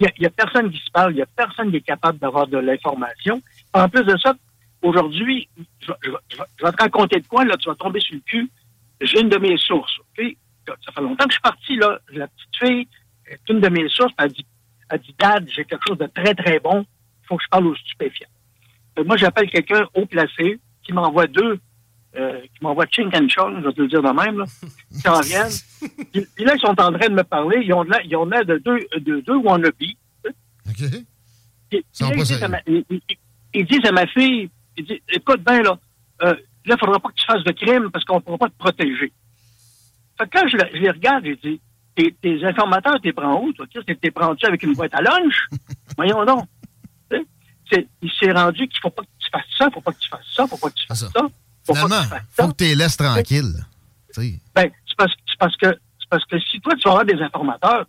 Il 0.00 0.08
n'y 0.18 0.26
a, 0.26 0.30
personne 0.30 0.70
qui 0.70 0.78
se 0.78 0.90
parle. 0.90 1.12
Il 1.12 1.16
n'y 1.16 1.22
a 1.22 1.26
personne 1.36 1.70
qui 1.70 1.76
est 1.76 1.80
capable 1.82 2.18
d'avoir 2.18 2.46
de 2.46 2.56
l'information. 2.58 3.40
En 3.72 3.88
plus 3.88 4.04
de 4.04 4.16
ça, 4.18 4.34
aujourd'hui, 4.82 5.48
je, 5.80 5.88
vais- 5.88 5.98
je 6.02 6.10
je 6.30 6.64
vais- 6.64 6.72
te 6.72 6.82
raconter 6.82 7.20
de 7.20 7.26
quoi, 7.26 7.44
là, 7.44 7.56
tu 7.56 7.68
vas 7.68 7.74
tomber 7.76 8.00
sur 8.00 8.14
le 8.14 8.20
cul. 8.26 8.50
J'ai 9.00 9.20
une 9.20 9.28
de 9.28 9.38
mes 9.38 9.56
sources. 9.58 9.96
OK? 9.98 10.36
Ça 10.66 10.92
fait 10.92 11.00
longtemps 11.00 11.24
que 11.24 11.30
je 11.30 11.34
suis 11.34 11.42
parti, 11.42 11.76
là. 11.76 11.98
La 12.12 12.28
petite 12.28 12.56
fille, 12.58 12.88
est 13.26 13.40
une 13.48 13.60
de 13.60 13.68
mes 13.68 13.88
sources, 13.88 14.12
elle 14.18 14.32
dit, 14.32 14.44
elle 14.90 15.00
dit 15.00 15.14
Dad, 15.18 15.48
j'ai 15.54 15.64
quelque 15.64 15.82
chose 15.86 15.98
de 15.98 16.06
très, 16.06 16.34
très 16.34 16.58
bon. 16.60 16.80
Il 17.22 17.26
faut 17.26 17.36
que 17.36 17.44
je 17.44 17.48
parle 17.48 17.66
aux 17.68 17.76
stupéfiants. 17.76 18.28
Que 18.96 19.02
moi, 19.02 19.16
j'appelle 19.16 19.48
quelqu'un 19.48 19.86
haut 19.94 20.06
placé 20.06 20.58
qui 20.82 20.92
m'envoie 20.92 21.26
deux, 21.28 21.60
euh, 22.16 22.40
qui 22.40 22.62
m'envoie 22.64 22.86
Ching 22.90 23.08
and 23.14 23.28
Chong, 23.28 23.60
je 23.60 23.66
vais 23.68 23.72
te 23.72 23.80
le 23.82 23.88
dire 23.88 24.02
de 24.02 24.08
même, 24.10 24.38
là, 24.38 24.44
qui 25.00 25.08
en 25.08 25.20
viennent. 25.20 25.52
Puis, 26.12 26.26
puis 26.34 26.44
là, 26.44 26.54
ils 26.56 26.60
sont 26.60 26.68
en 26.80 26.92
train 26.92 27.08
de 27.08 27.14
me 27.14 27.22
parler. 27.22 27.60
Ils 27.64 27.72
ont 27.72 27.84
de 27.84 27.90
ils 28.04 28.16
ont 28.16 28.26
de 28.26 28.58
deux, 28.58 28.80
de 28.98 29.20
deux 29.20 29.36
wannabes. 29.36 29.72
Puis, 29.78 29.96
OK. 30.26 30.34
puis 31.70 31.84
là, 32.00 32.08
pas 32.08 32.14
ils, 32.14 32.16
disent 32.16 32.26
sérieux. 32.26 32.44
à 32.44 32.48
ma, 32.48 32.58
ils, 32.66 32.84
ils- 33.54 33.64
disent 33.66 33.84
à 33.86 33.92
ma 33.92 34.06
fille, 34.06 34.50
ils 34.76 34.84
disent, 34.84 35.00
écoute 35.08 35.42
bien, 35.44 35.62
là, 35.62 35.78
euh, 36.22 36.34
là, 36.66 36.74
il 36.76 36.78
faudra 36.78 36.98
pas 37.00 37.08
que 37.10 37.14
tu 37.14 37.24
fasses 37.26 37.44
de 37.44 37.52
crime 37.52 37.90
parce 37.90 38.04
qu'on 38.04 38.16
ne 38.16 38.20
pourra 38.20 38.38
pas 38.38 38.48
te 38.48 38.56
protéger. 38.58 39.12
Fait 40.18 40.28
que 40.28 40.38
quand 40.38 40.48
je, 40.48 40.56
le- 40.56 40.68
je 40.74 40.78
les 40.78 40.90
regarde, 40.90 41.24
j'ai 41.24 41.36
dit, 41.36 41.60
tes, 41.94 42.12
tes 42.22 42.44
informateurs, 42.44 43.00
t'es 43.02 43.12
prends 43.12 43.42
où, 43.42 43.52
toi? 43.52 43.66
Tu 43.72 43.80
sais, 43.86 43.94
T'es 43.96 44.10
prends-tu 44.10 44.46
avec 44.46 44.62
une 44.62 44.74
boîte 44.74 44.94
à 44.94 45.00
lunch? 45.02 45.46
Voyons 45.96 46.24
donc. 46.24 46.44
C'est- 47.72 47.86
Il 48.02 48.10
s'est 48.10 48.32
rendu 48.32 48.66
qu'il 48.68 48.80
faut 48.80 48.90
pas 48.90 49.02
que 49.02 49.08
tu 49.18 49.28
fasses 49.30 49.44
ça, 49.56 49.68
faut 49.72 49.80
pas 49.80 49.92
que 49.92 49.98
tu 50.00 50.08
fasses 50.08 50.26
ça, 50.34 50.46
faut 50.46 50.56
pas 50.56 50.70
que 50.70 50.74
tu 50.74 50.86
fasses 50.86 51.00
ça. 51.00 51.08
ça. 51.14 51.20
Faut 51.64 51.72
pas 51.74 51.80
que 51.84 51.86
tu 52.02 52.08
fasses 52.08 52.26
ça. 52.36 52.42
faut 52.42 52.48
que 52.52 52.56
tu 52.56 52.64
les 52.64 52.74
laisses 52.74 52.96
tranquilles. 52.96 53.64
Ben, 54.54 54.70
c'est 54.88 54.96
parce, 54.96 55.12
c'est 55.28 55.38
parce 55.38 55.56
que 55.56 55.66
c'est 56.00 56.08
parce 56.10 56.24
que 56.24 56.38
si 56.40 56.60
toi, 56.60 56.74
tu 56.74 56.82
vas 56.82 56.90
avoir 56.90 57.04
des 57.04 57.20
informateurs, 57.22 57.86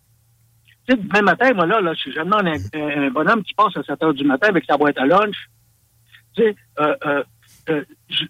tu 0.87 0.95
sais, 0.95 1.01
demain 1.01 1.21
matin, 1.21 1.53
moi, 1.53 1.65
là, 1.65 1.81
là, 1.81 1.93
je 1.93 2.09
demande 2.11 2.47
un, 2.47 2.79
un, 3.07 3.09
bonhomme 3.11 3.43
qui 3.43 3.53
passe 3.53 3.75
à 3.77 3.83
7 3.83 4.03
heures 4.03 4.13
du 4.13 4.23
matin 4.23 4.47
avec 4.49 4.65
sa 4.65 4.77
boîte 4.77 4.97
à 4.97 5.05
lunch. 5.05 5.35
Tu 6.35 6.43
sais, 6.43 6.55
euh, 6.79 6.95
euh, 7.05 7.23
euh, 7.69 7.83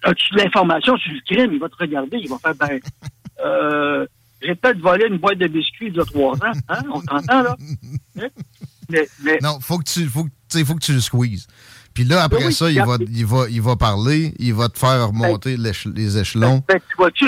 as-tu 0.03 0.33
de 0.33 0.39
l'information 0.39 0.97
sur 0.97 1.11
le 1.13 1.19
crime? 1.25 1.53
Il 1.53 1.59
va 1.59 1.69
te 1.69 1.75
regarder, 1.77 2.17
il 2.17 2.29
va 2.29 2.37
faire, 2.39 2.55
ben, 2.55 2.79
euh, 3.45 4.05
j'ai 4.41 4.55
peut-être 4.55 4.79
volé 4.79 5.05
une 5.07 5.17
boîte 5.17 5.37
de 5.37 5.47
biscuits 5.47 5.87
il 5.87 5.95
y 5.95 5.99
a 5.99 6.05
trois 6.05 6.33
ans. 6.35 6.51
Hein? 6.69 6.81
On 6.91 7.01
t'entend, 7.01 7.41
là? 7.43 7.55
Hein? 8.19 8.27
Mais, 8.89 9.07
mais, 9.23 9.39
Non, 9.41 9.59
faut 9.61 9.77
que 9.77 9.83
tu, 9.83 10.05
faut, 10.07 10.23
que- 10.25 10.29
tu 10.49 10.57
sais, 10.59 10.65
faut 10.65 10.75
que 10.75 10.83
tu 10.83 10.93
le 10.93 10.99
squeezes. 10.99 11.47
Puis 11.93 12.03
là, 12.05 12.23
après 12.23 12.45
Oui, 12.45 12.53
ça, 12.53 12.69
il 12.71 12.79
va, 12.81 12.97
il, 13.09 13.25
va, 13.25 13.49
il 13.49 13.61
va 13.61 13.75
parler, 13.75 14.33
il 14.39 14.53
va 14.53 14.69
te 14.69 14.79
faire 14.79 15.07
remonter 15.07 15.57
l'éche- 15.57 15.87
les 15.93 16.17
échelons. 16.17 16.63
Ben, 16.67 16.79
tu 16.89 16.95
vois-tu, 16.97 17.25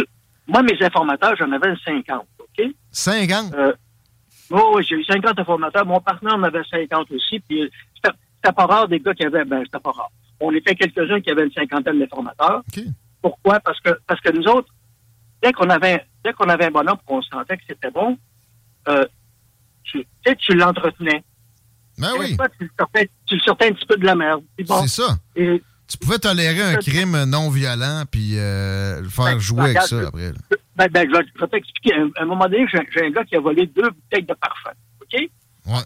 moi, 0.47 0.63
mes 0.63 0.81
informateurs, 0.83 1.35
j'en 1.37 1.51
avais 1.51 1.73
50, 1.85 2.25
OK? 2.39 2.65
50? 2.91 3.53
Euh, 3.53 3.73
oh, 4.53 4.73
oui, 4.75 4.85
j'ai 4.87 4.95
eu 4.95 5.03
50 5.03 5.39
informateurs. 5.39 5.85
Mon 5.85 5.99
partenaire 5.99 6.35
en 6.35 6.43
avait 6.43 6.63
50 6.69 7.11
aussi. 7.11 7.39
Puis 7.39 7.69
c'était 7.95 8.53
pas 8.55 8.65
rare 8.65 8.87
des 8.87 8.99
gars 8.99 9.13
qui 9.13 9.25
avaient, 9.25 9.45
ben, 9.45 9.61
c'était 9.65 9.79
pas 9.79 9.91
rare. 9.91 10.11
On 10.39 10.51
était 10.53 10.75
quelques-uns 10.75 11.21
qui 11.21 11.29
avaient 11.31 11.45
une 11.45 11.51
cinquantaine 11.51 11.99
d'informateurs. 11.99 12.63
OK. 12.75 12.83
Pourquoi? 13.21 13.59
Parce 13.59 13.79
que, 13.79 13.91
parce 14.07 14.19
que 14.21 14.31
nous 14.31 14.43
autres, 14.47 14.67
dès 15.41 15.53
qu'on 15.53 15.69
avait, 15.69 16.05
dès 16.23 16.33
qu'on 16.33 16.49
avait 16.49 16.65
un 16.65 16.71
bonhomme 16.71 16.97
qu'on 17.05 17.21
sentait 17.21 17.57
que 17.57 17.63
c'était 17.67 17.91
bon, 17.91 18.17
euh, 18.89 19.05
tu, 19.83 19.99
tu 19.99 20.07
sais, 20.25 20.35
tu 20.35 20.53
l'entretenais. 20.55 21.23
Ben 21.97 22.09
oui, 22.19 22.35
fois, 22.35 22.49
Tu, 22.49 22.63
le 22.65 22.69
sortais, 22.77 23.09
tu 23.25 23.35
le 23.35 23.41
sortais 23.41 23.67
un 23.69 23.73
petit 23.73 23.85
peu 23.85 23.95
de 23.97 24.05
la 24.05 24.15
merde. 24.15 24.43
Bon, 24.65 24.81
c'est 24.81 25.01
ça. 25.03 25.17
et, 25.35 25.61
Tu 25.87 25.97
pouvais 25.97 26.17
tolérer 26.17 26.61
un 26.63 26.75
crime 26.77 27.23
non 27.25 27.49
violent 27.49 28.03
puis 28.09 28.37
euh, 28.39 29.01
le 29.01 29.09
faire 29.09 29.25
Ben, 29.25 29.39
jouer 29.39 29.61
avec 29.61 29.77
regarde, 29.81 29.89
ça 29.89 30.07
après. 30.07 30.31
là. 30.31 30.57
Ben, 30.75 30.87
ben, 30.91 31.07
je 31.09 31.15
vais, 31.17 31.23
je 31.35 31.39
vais 31.39 31.47
t'expliquer. 31.47 31.93
À 31.95 32.21
un, 32.23 32.25
moment 32.25 32.45
donné, 32.47 32.65
j'ai 32.71 33.01
un 33.05 33.09
gars 33.11 33.23
qui 33.25 33.35
a 33.35 33.39
volé 33.39 33.67
deux 33.67 33.89
bouteilles 33.89 34.23
de 34.25 34.33
parfum. 34.33 34.71
OK? 35.01 35.21
Ouais. 35.67 35.83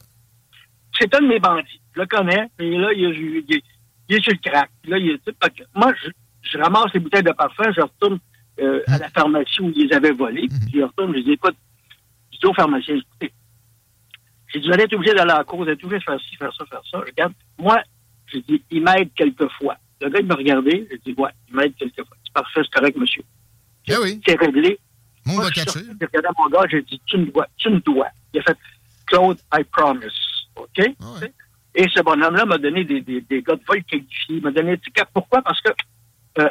c'est 0.98 1.13
un 1.15 1.22
de 1.22 1.27
mes 1.27 1.39
bandits. 1.39 1.82
Je 1.96 2.01
le 2.01 2.08
connais. 2.08 2.48
Et 2.60 2.77
là, 2.77 2.91
il, 2.94 3.03
est- 3.06 3.44
il 3.48 3.56
est- 3.56 3.63
il 4.10 4.15
est 4.15 4.22
sur 4.24 4.32
le 4.34 4.50
crack. 4.50 4.70
Là, 4.86 4.98
il 4.98 5.10
est- 5.12 5.75
moi, 5.75 5.94
je, 6.03 6.10
je 6.41 6.58
ramasse 6.58 6.94
les 6.94 7.00
bouteilles 7.00 7.24
de 7.24 7.32
parfum, 7.34 7.72
je 7.75 7.82
retourne 7.82 8.20
euh, 8.60 8.82
à 8.88 8.98
la 8.98 9.10
pharmacie 9.10 9.62
où 9.62 9.70
ils 9.75 9.88
les 9.88 9.94
avaient 9.96 10.12
volées. 10.13 10.48
Puis 10.48 10.79
je 10.79 10.84
retourne, 10.84 11.13
je 11.15 11.20
dis, 11.22 11.32
écoute, 11.34 11.56
je 12.34 12.39
dis 12.39 12.46
au 12.48 12.53
pharmacien, 12.56 12.96
écoutez, 12.96 13.32
j'ai 14.51 14.60
dit, 14.62 14.67
vous 14.67 14.74
allez 14.74 14.84
être 14.84 14.94
obligé 14.96 15.13
d'aller 15.13 15.32
à 15.32 15.38
la 15.39 15.44
cause, 15.44 15.58
vous 15.60 15.63
allez 15.63 15.74
être 15.74 15.84
obligé 15.84 16.00
de 16.00 16.03
faire 16.03 16.20
ci, 16.22 16.36
faire 16.38 16.53
ça, 16.53 16.65
faire 16.65 16.82
ça. 16.89 17.00
Regarde, 17.00 17.34
moi, 17.60 17.82
j'ai 18.32 18.41
dit, 18.41 18.63
il 18.72 18.82
m'aide 18.82 19.13
quelquefois. 19.13 19.77
Le 20.01 20.10
gars, 20.10 20.20
il 20.20 20.25
m'a 20.25 20.36
regardé, 20.36 20.88
j'ai 20.89 20.98
dit, 21.13 21.20
ouais, 21.22 21.29
il 21.50 21.56
m'aide 21.56 21.75
quelquefois. 21.75 22.17
C'est 22.24 22.34
parfait, 22.34 22.62
c'est 22.63 22.72
correct, 22.79 22.98
monsieur. 22.98 23.24
Ben 23.88 23.98
oui, 24.01 24.22
C'est 24.27 24.39
réglé. 24.39 24.79
on 25.27 25.38
va 25.38 25.50
catcher. 25.51 25.79
J'ai 26.00 26.06
regardé 26.06 26.29
mon 26.38 26.50
gars, 26.50 26.65
j'ai 26.70 26.82
dit, 26.82 27.01
tu 27.06 27.17
me 27.17 27.25
dois, 27.32 27.48
tu 27.58 27.70
me 27.70 27.79
dois. 27.79 28.08
Il 28.34 28.39
a 28.39 28.44
fait, 28.44 28.58
Claude, 29.06 29.38
I 29.53 29.63
promise. 29.72 30.12
OK? 30.56 30.79
Ah 31.01 31.06
ouais. 31.22 31.34
Et 31.75 31.88
ce 31.94 32.01
bonhomme-là 32.01 32.46
m'a 32.46 32.58
donné 32.58 32.84
des, 32.84 33.01
des, 33.01 33.22
des 33.22 33.41
gars 33.41 33.56
de 33.56 33.62
vol 33.67 33.84
qualifiés. 33.84 34.38
Il 34.38 34.41
m'a 34.41 34.51
donné 34.51 34.72
un 34.74 34.77
ticket. 34.77 35.03
Pourquoi? 35.13 35.41
Parce 35.41 35.62
que 35.62 35.70
euh, 36.39 36.50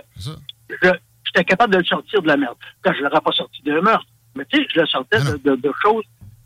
j'étais 1.24 1.44
capable 1.44 1.72
de 1.74 1.78
le 1.78 1.84
sortir 1.84 2.22
de 2.22 2.28
la 2.28 2.36
merde. 2.36 2.56
Quand 2.82 2.92
je 2.92 2.98
ne 2.98 3.04
l'aurais 3.04 3.20
pas 3.20 3.32
sorti 3.32 3.62
d'un 3.62 3.80
meurtre. 3.80 4.06
Mais 4.34 4.44
tu 4.46 4.58
sais, 4.58 4.66
je 4.74 4.80
le 4.80 4.86
sortais 4.86 5.18
Ah 5.20 5.32
de, 5.32 5.36
de- 5.38 5.56
de 5.56 5.72
choses 5.82 6.04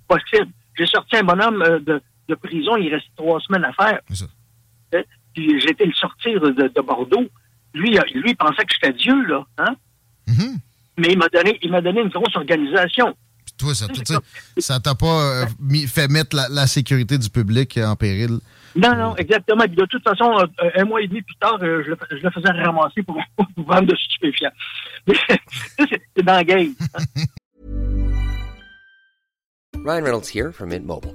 possibles. 0.09 0.51
J'ai 0.79 0.87
sorti 0.87 1.17
un 1.17 1.25
bonhomme 1.25 1.63
euh, 1.63 1.79
de, 1.81 2.01
de 2.29 2.35
prison, 2.35 2.77
il 2.77 2.93
restait 2.93 3.11
trois 3.17 3.41
semaines 3.41 3.65
à 3.65 3.73
faire. 3.73 4.01
C'est 4.09 4.17
ça. 4.17 4.27
Hein? 4.95 5.03
Puis 5.35 5.61
j'ai 5.61 5.71
été 5.71 5.85
le 5.85 5.93
sortir 5.93 6.41
de, 6.41 6.51
de 6.51 6.81
Bordeaux. 6.81 7.29
Lui, 7.75 7.99
euh, 7.99 8.03
lui, 8.15 8.31
il 8.31 8.37
pensait 8.37 8.65
que 8.65 8.73
j'étais 8.73 8.93
Dieu, 8.97 9.21
là. 9.27 9.45
Hein? 9.59 9.75
Mhm. 10.27 10.59
Mais 11.01 11.09
il 11.13 11.19
m'a 11.19 11.29
donné, 11.29 11.59
il 11.63 11.71
m'a 11.71 11.81
donné 11.81 12.01
une 12.03 12.09
grosse 12.11 12.37
organisation. 12.37 13.15
Puis 13.45 13.55
toi, 13.59 13.75
ça 13.75 13.87
ça 14.59 14.81
t'a 14.81 14.95
pas 14.95 15.07
euh, 15.43 15.47
mis- 15.59 15.87
fait 15.87 16.09
mettre 16.09 16.37
la, 16.37 16.49
la 16.51 16.67
sécurité 16.67 17.17
du 17.19 17.29
public 17.31 17.79
en 17.83 17.97
péril? 17.97 18.39
Non, 18.77 18.95
non, 18.95 19.17
exactement. 19.17 19.65
Puis 19.65 19.75
de 19.77 19.85
toute 19.87 20.05
façon, 20.05 20.31
euh, 20.39 20.71
un 20.77 20.85
mois 20.85 21.01
et 21.03 21.09
demi 21.09 21.23
plus 21.23 21.35
tard, 21.41 21.59
euh, 21.63 21.83
je, 21.85 21.91
le, 21.91 21.97
je 22.11 22.23
le 22.23 22.31
faisais 22.31 22.51
ramasser 22.53 23.03
pour, 23.03 23.17
pour 23.57 23.65
vendre 23.65 23.89
de 23.89 23.97
stupéfiants. 23.97 24.53
Mais 25.09 25.15
ça, 25.29 25.37
c'est 25.79 26.03
c'est 26.17 26.23
dans 26.23 26.35
la 26.35 26.45
game. 26.45 26.75
Ryan 29.85 30.05
Reynolds 30.05 30.29
here 30.29 30.53
from 30.53 30.69
Mint 30.69 30.85
Mobile. 30.87 31.15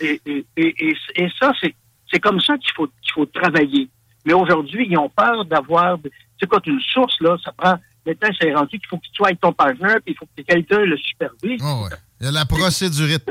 Et, 0.00 0.20
et, 0.26 0.46
et, 0.56 0.94
et, 1.16 1.28
ça, 1.40 1.52
c'est 1.60 1.74
c'est 2.10 2.20
comme 2.20 2.40
ça 2.40 2.56
qu'il 2.56 2.70
faut, 2.74 2.86
qu'il 2.86 3.12
faut 3.12 3.26
travailler. 3.26 3.90
Mais 4.24 4.32
aujourd'hui, 4.32 4.86
ils 4.88 4.96
ont 4.96 5.10
peur 5.10 5.44
d'avoir... 5.44 5.98
Tu 6.02 6.10
sais, 6.40 6.46
quand 6.46 6.66
une 6.66 6.80
source, 6.80 7.20
là, 7.20 7.36
ça 7.44 7.52
prend... 7.52 7.76
Maintenant, 8.06 8.30
c'est 8.40 8.54
rendu 8.54 8.78
qu'il 8.78 8.86
faut 8.88 8.96
que 8.96 9.04
tu 9.04 9.10
sois 9.14 9.34
ton 9.34 9.52
partenaire, 9.52 9.96
puis 10.04 10.14
il 10.14 10.16
faut 10.16 10.26
que 10.34 10.40
quelqu'un 10.42 10.78
le 10.80 10.96
supervise. 10.96 11.60
Oh, 11.62 11.84
ouais. 11.84 11.96
Il 12.20 12.24
y 12.26 12.28
a 12.28 12.32
la 12.32 12.46
procédurite. 12.46 13.28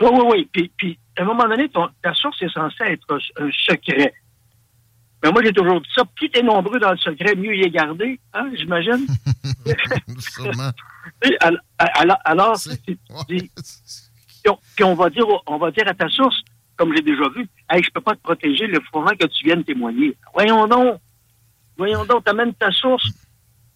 Oui, 0.00 0.08
oui, 0.12 0.22
oui. 0.30 0.48
Puis, 0.52 0.70
puis, 0.76 0.98
à 1.16 1.22
un 1.22 1.24
moment 1.24 1.48
donné, 1.48 1.68
ton, 1.70 1.88
ta 2.02 2.12
source 2.12 2.42
est 2.42 2.52
censée 2.52 2.84
être 2.84 3.06
un, 3.08 3.44
un 3.46 3.50
secret. 3.52 4.12
Mais 5.24 5.30
moi, 5.32 5.42
j'ai 5.42 5.52
toujours 5.52 5.80
dit 5.80 5.88
ça. 5.94 6.04
Plus 6.14 6.28
t'es 6.28 6.42
nombreux 6.42 6.78
dans 6.78 6.90
le 6.92 6.98
secret, 6.98 7.34
mieux 7.34 7.54
il 7.56 7.64
est 7.64 7.70
gardé. 7.70 8.20
Hein, 8.34 8.50
j'imagine? 8.54 9.06
Sûrement. 10.18 10.70
Alors, 11.94 12.18
alors 12.24 12.56
C'est- 12.58 12.78
c'est- 12.84 12.98
ouais. 13.30 13.50
Puis 14.46 14.50
on- 14.50 14.58
puis 14.76 14.84
on 14.84 14.94
va 14.94 15.10
dire, 15.10 15.24
on 15.46 15.58
va 15.58 15.70
dire 15.70 15.88
à 15.88 15.94
ta 15.94 16.08
source, 16.08 16.42
comme 16.76 16.94
j'ai 16.94 17.02
déjà 17.02 17.28
vu, 17.34 17.48
hey, 17.70 17.82
je 17.82 17.90
peux 17.90 18.00
pas 18.00 18.14
te 18.14 18.20
protéger 18.20 18.66
le 18.66 18.80
moment 18.94 19.10
que 19.18 19.26
tu 19.26 19.44
viennes 19.44 19.64
témoigner. 19.64 20.16
Voyons 20.34 20.66
donc, 20.68 21.00
voyons 21.76 22.04
donc, 22.04 22.24
t'amènes 22.24 22.54
ta 22.54 22.70
source 22.70 23.08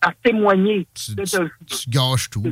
à 0.00 0.12
témoigner. 0.22 0.86
Tu, 0.94 1.14
De- 1.14 1.24
tu- 1.24 1.36
de- 1.38 1.50
tu 1.66 1.90
gâches 1.90 2.30
tout. 2.30 2.42
là. 2.42 2.50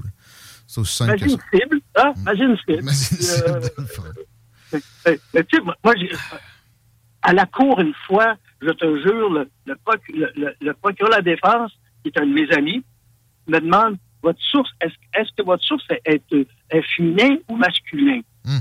C'est 0.66 0.80
aussi 0.80 0.96
simple 0.96 1.12
que 1.12 1.24
Imagine 1.24 1.38
ça. 1.38 1.44
une 1.52 1.60
cible, 1.60 1.80
hein? 1.96 2.12
Imagine 2.16 2.50
une 2.50 2.56
cible. 2.58 2.82
Imagine 2.82 3.16
c'est 3.18 3.48
Euh, 3.48 3.60
de 3.60 3.70
le 3.78 3.84
faire. 3.86 4.12
mais, 5.06 5.20
mais 5.34 5.44
tu 5.44 5.56
sais, 5.56 5.62
moi, 5.62 5.74
à 7.22 7.32
la 7.32 7.46
cour, 7.46 7.80
une 7.80 7.94
fois, 8.06 8.36
je 8.60 8.70
te 8.70 9.02
jure, 9.02 9.30
le, 9.30 9.48
le, 9.66 9.74
proc- 9.76 10.00
le- 10.14 10.32
le- 10.36 10.54
le 10.60 10.74
procureur 10.74 11.10
de 11.10 11.16
la 11.16 11.22
défense, 11.22 11.72
qui 12.02 12.08
est 12.08 12.18
un 12.18 12.26
de 12.26 12.32
mes 12.32 12.50
amis, 12.52 12.84
me 13.46 13.60
demande 13.60 13.96
votre 14.22 14.40
source, 14.40 14.70
est-ce 14.80 15.32
que 15.36 15.42
votre 15.42 15.64
source 15.64 15.84
est, 15.90 16.22
est, 16.32 16.48
est 16.70 16.82
féminin 16.96 17.36
ou 17.48 17.56
masculin? 17.56 18.20
Hmm. 18.44 18.58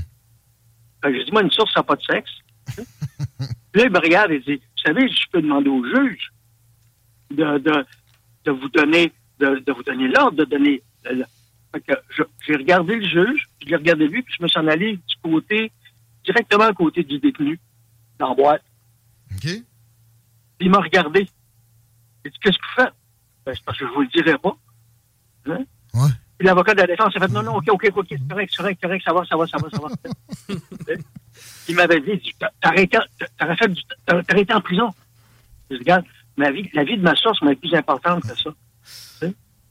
Que 1.02 1.14
je 1.14 1.24
dis, 1.24 1.32
moi, 1.32 1.44
une 1.44 1.52
source, 1.52 1.74
ça 1.74 1.80
n'a 1.80 1.84
pas 1.84 1.96
de 1.96 2.04
sexe. 2.04 2.32
Là, 3.74 3.84
il 3.84 3.92
me 3.92 4.00
regarde 4.00 4.32
et 4.32 4.40
dit, 4.40 4.56
vous 4.56 4.84
savez, 4.84 5.08
je 5.08 5.26
peux 5.32 5.42
demander 5.42 5.70
au 5.70 5.84
juge 5.86 6.32
de, 7.32 7.58
de, 7.60 7.86
de 8.46 8.52
vous 8.52 8.70
donner 8.70 9.12
de, 9.40 9.64
de 9.66 9.72
vous 9.72 9.84
donner 9.84 10.08
l'ordre, 10.08 10.38
de 10.38 10.46
donner. 10.46 10.82
j'ai 12.46 12.56
regardé 12.56 12.96
le 12.96 13.08
juge, 13.08 13.50
je 13.62 13.68
l'ai 13.68 13.76
regardé 13.76 14.08
lui, 14.08 14.22
puis 14.22 14.34
je 14.38 14.44
me 14.44 14.48
suis 14.48 14.60
en 14.60 14.68
allé 14.68 14.98
du 14.98 15.16
côté, 15.22 15.72
directement 16.24 16.66
à 16.66 16.74
côté 16.74 17.04
du 17.04 17.20
détenu, 17.20 17.60
dans 18.18 18.30
la 18.30 18.36
boîte. 18.36 18.64
OK? 19.32 19.42
Puis 19.42 19.66
il 20.62 20.70
m'a 20.70 20.80
regardé. 20.80 21.28
Il 22.26 22.32
dit, 22.32 22.40
qu'est-ce 22.40 22.58
que 22.58 22.64
vous 22.64 22.84
faites? 22.84 22.94
Ben, 23.46 23.54
c'est 23.56 23.64
parce 23.64 23.78
que 23.78 23.88
je 23.88 23.92
vous 23.92 24.02
le 24.02 24.08
dirai 24.08 24.38
pas. 24.38 24.58
Hein? 25.52 25.66
Ouais. 25.94 26.10
Puis 26.38 26.46
l'avocat 26.48 26.74
de 26.76 26.82
la 26.82 26.88
défense 26.88 27.16
a 27.16 27.20
fait, 27.20 27.28
non, 27.30 27.42
non, 27.42 27.56
OK, 27.58 27.66
OK, 27.70 27.92
OK, 27.96 28.06
c'est 28.10 28.28
correct, 28.28 28.52
c'est 28.52 28.58
correct, 28.62 28.80
c'est 28.82 28.88
correct, 28.88 29.04
ça 29.06 29.14
va, 29.14 29.24
ça 29.26 29.36
va, 29.38 29.48
ça 29.48 29.58
va, 29.58 29.70
ça 29.70 29.80
va. 29.82 30.56
il 31.70 31.76
m'avait 31.76 32.00
dit, 32.02 32.22
t'aurais 32.62 32.84
été, 32.84 32.98
été 34.36 34.54
en 34.54 34.62
prison. 34.62 34.90
Je 35.70 35.76
dis, 35.76 35.80
regarde, 35.82 36.06
ma 36.38 36.52
vie, 36.52 36.70
la 36.74 36.84
vie 36.84 36.98
de 36.98 37.02
ma 37.02 37.16
source 37.16 37.42
m'est 37.42 37.56
plus 37.56 37.74
importante 37.74 38.22
que 38.24 38.38
ça. 38.38 38.50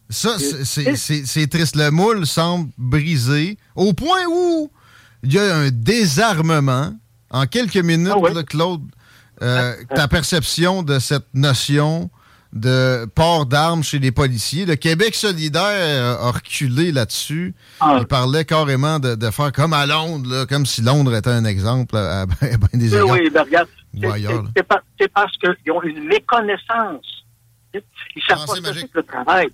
Ça, 0.09 0.39
c'est- 0.39 0.65
c'est 0.65 0.95
c'est- 0.97 1.27
c'est 1.27 1.47
triste. 1.49 1.75
Le 1.75 1.91
moule 1.91 2.27
semble 2.27 2.71
brisé 2.79 3.59
au 3.75 3.93
point 3.93 4.25
où 4.31 4.71
il 5.25 5.33
y 5.33 5.39
a 5.39 5.57
un 5.57 5.71
désarmement. 5.71 6.95
En 7.31 7.47
quelques 7.47 7.77
minutes, 7.79 8.13
Ah 8.15 8.33
là, 8.33 8.45
Claude, 8.45 8.83
euh, 9.43 9.75
ta 9.97 10.07
perception 10.07 10.85
de 10.85 11.01
cette 11.01 11.27
notion 11.35 12.09
de 12.57 13.05
port 13.07 13.47
d'armes 13.47 13.83
chez 13.83 13.99
les 13.99 14.13
policiers. 14.13 14.67
Le 14.67 14.77
Québec 14.77 15.15
solidaire 15.15 16.21
a 16.21 16.31
reculé 16.33 16.91
là-dessus. 16.93 17.55
Ah. 17.81 17.99
Il 18.01 18.07
parlait 18.07 18.45
carrément 18.45 18.99
de, 18.99 19.15
de 19.15 19.31
faire 19.31 19.53
comme 19.53 19.73
à 19.73 19.87
Londres, 19.87 20.29
là, 20.29 20.47
comme 20.47 20.67
si 20.67 20.83
Londres 20.83 21.15
était 21.15 21.31
un 21.31 21.45
exemple 21.45 21.97
à, 21.97 22.23
à 22.23 22.27
ben 22.27 22.69
des 22.75 22.95
Oui, 23.01 23.11
oui, 23.11 23.31
ben 23.31 23.43
regarde, 23.43 23.69
c'est- 24.57 24.63
pas- 24.63 24.83
parce 25.15 25.33
qu'ils 25.39 25.73
ont 25.73 25.83
une 25.83 26.05
méconnaissance. 26.05 27.25
Ils 27.75 27.83
savent 28.27 28.39
pas 28.47 28.47
Pensée 28.47 28.81
ce 28.81 28.87
le 28.95 29.03
travail. 29.03 29.49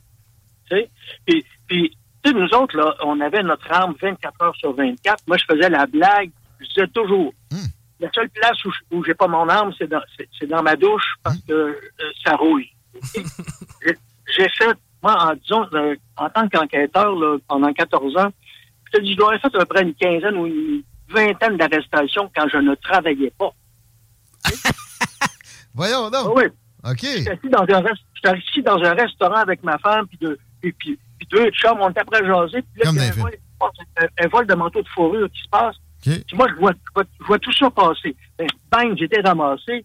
Puis, 1.67 1.97
nous 2.27 2.49
autres, 2.55 2.77
là, 2.77 2.95
on 3.05 3.21
avait 3.21 3.43
notre 3.43 3.71
arme 3.71 3.95
24 4.01 4.43
heures 4.43 4.57
sur 4.57 4.73
24. 4.75 5.25
Moi, 5.27 5.37
je 5.39 5.45
faisais 5.53 5.69
la 5.69 5.87
blague. 5.87 6.31
Je 6.61 6.67
disais 6.67 6.87
toujours, 6.95 7.33
Hmm. 7.53 7.67
la 8.01 8.09
seule 8.15 8.31
place 8.31 8.57
où, 8.93 9.05
j'ai 9.05 9.15
pas 9.15 9.27
mon 9.27 9.49
arme, 9.49 9.73
c'est 9.77 9.89
dans, 9.89 10.01
dans 10.49 10.63
ma 10.63 10.77
douche 10.77 11.15
parce 11.25 11.39
que 11.39 11.53
euh, 11.53 11.75
ça 12.25 12.37
rouille. 12.37 12.71
J'ai- 14.37 14.49
fait, 14.57 14.77
moi, 15.03 15.17
en, 15.31 15.35
disons, 15.35 15.67
euh, 15.75 15.95
en 16.17 16.29
tant 16.31 16.49
qu'enquêteur, 16.49 17.15
pendant 17.49 17.73
14 17.73 18.17
ans, 18.17 18.31
je 18.87 18.99
te 18.99 19.03
dis, 19.03 19.13
je 19.13 19.17
dois 19.17 19.35
avoir 19.35 19.41
fait 19.41 19.57
à 19.57 19.61
peu 19.61 19.65
près 19.67 19.83
une 19.83 19.95
quinzaine 19.95 20.37
ou 20.37 20.47
une 20.47 20.83
vingtaine 21.09 21.57
d'arrestations 21.57 22.31
quand 22.35 22.49
je 22.49 22.59
ne 22.59 22.75
travaillais 22.77 23.33
pas. 23.39 23.51
Voyons 25.75 26.07
Ah 26.07 26.11
donc. 26.11 26.37
oui. 26.37 26.45
OK. 26.85 26.99
J'étais 27.03 27.31
assis 27.31 27.49
dans 27.49 27.63
un, 27.63 27.81
rest- 27.81 28.05
j'étais 28.15 28.29
assis 28.29 28.63
dans 28.63 28.79
un 28.83 28.95
restaurant 28.95 29.37
avec 29.37 29.63
ma 29.63 29.79
femme, 29.79 30.07
puis, 30.07 30.19
deux, 30.21 30.39
puis, 30.61 30.73
puis, 30.73 30.99
puis 31.19 31.29
deux 31.31 31.51
chums, 31.51 31.79
on 31.81 31.91
était 31.91 32.01
après 32.01 32.25
jaser, 32.27 32.63
puis 32.63 32.83
là, 32.83 32.91
il 32.93 32.97
y 32.97 33.01
a 33.01 33.05
un 33.09 33.11
vol, 33.13 33.33
un, 33.61 34.39
un 34.41 34.43
de 34.45 34.55
manteau 34.55 34.83
de 34.83 34.89
fourrure 34.89 35.29
qui 35.31 35.43
se 35.43 35.49
passe. 35.49 35.77
OK. 36.07 36.25
Puis 36.27 36.37
moi, 36.37 36.47
je 36.49 36.55
vois, 36.61 36.73
je 36.73 36.93
vois, 36.95 37.05
je 37.21 37.25
vois 37.27 37.39
tout 37.39 37.53
ça 37.53 37.71
passer. 37.71 38.17
Ben, 38.37 38.47
bang, 38.71 38.97
j'étais 38.99 39.21
ramassé. 39.21 39.85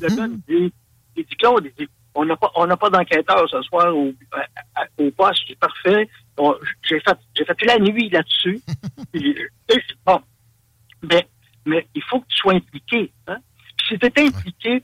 Le 0.00 0.08
gars 0.08 0.26
me 0.26 0.36
dit, 0.48 0.72
il 1.16 1.24
dit, 1.24 1.36
Claude, 1.36 1.64
il 1.78 1.84
dit, 1.86 1.90
on 2.14 2.24
n'a 2.24 2.36
pas, 2.36 2.50
on 2.56 2.66
n'a 2.66 2.76
pas 2.76 2.90
d'enquêteur 2.90 3.48
ce 3.50 3.62
soir 3.62 3.94
au, 3.96 4.12
à- 4.74 4.84
au 4.98 5.10
poste, 5.12 5.40
c'est 5.48 5.58
parfait. 5.58 6.08
J'ai 6.88 7.00
fait, 7.00 7.18
j'ai 7.36 7.44
fait 7.44 7.54
toute 7.54 7.68
la 7.68 7.78
nuit 7.78 8.08
là-dessus. 8.10 8.60
Euh, 9.14 9.76
bon. 10.06 10.20
Mais, 11.02 11.26
mais 11.66 11.86
il 11.94 12.02
faut 12.02 12.20
que 12.20 12.26
tu 12.28 12.36
sois 12.36 12.54
impliqué, 12.54 13.12
hein. 13.26 13.36
Puis 13.78 13.86
si 13.88 13.98
t'es 13.98 14.22
impliqué, 14.26 14.82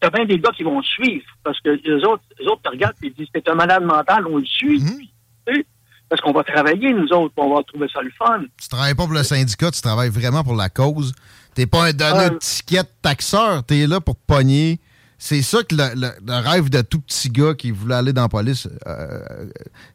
t'as 0.00 0.10
bien 0.10 0.24
des 0.24 0.38
gars 0.38 0.50
qui 0.56 0.62
vont 0.62 0.80
te 0.80 0.86
suivre. 0.86 1.24
Parce 1.44 1.58
que 1.60 1.70
les 1.70 2.04
autres, 2.04 2.22
les 2.40 2.46
autres 2.46 2.62
te 2.62 2.68
regardent 2.70 2.96
et 3.02 3.10
disent, 3.10 3.28
t'es 3.32 3.48
un 3.48 3.54
malade 3.54 3.82
mental, 3.84 4.26
on 4.26 4.36
le 4.38 4.44
suit. 4.44 4.80
Mhm. 4.80 5.62
Parce 6.08 6.20
qu'on 6.20 6.32
va 6.32 6.44
travailler, 6.44 6.92
nous 6.92 7.08
autres, 7.12 7.32
on 7.38 7.54
va 7.54 7.62
trouver 7.62 7.88
ça 7.92 8.00
le 8.02 8.10
fun. 8.10 8.42
Tu 8.60 8.68
travailles 8.68 8.94
pas 8.94 9.04
pour 9.04 9.14
le 9.14 9.22
syndicat, 9.22 9.70
tu 9.70 9.80
travailles 9.80 10.10
vraiment 10.10 10.44
pour 10.44 10.54
la 10.54 10.68
cause. 10.68 11.14
T'es 11.54 11.66
pas 11.66 11.86
un 11.86 11.92
donneur 11.92 12.30
de 12.30 12.34
Euh. 12.34 12.38
ticket 12.38 12.82
taxeur, 13.00 13.64
t'es 13.64 13.86
là 13.86 14.00
pour 14.00 14.16
pogner. 14.16 14.78
C'est 15.24 15.42
ça 15.42 15.62
que 15.62 15.76
le, 15.76 15.94
le- 15.94 16.14
le 16.26 16.32
rêve 16.50 16.68
de 16.68 16.80
tout 16.82 16.98
petit 16.98 17.28
gars 17.30 17.54
qui 17.54 17.70
voulait 17.70 17.94
aller 17.94 18.12
dans 18.12 18.22
la 18.22 18.28
police 18.28 18.68
euh, 18.88 19.46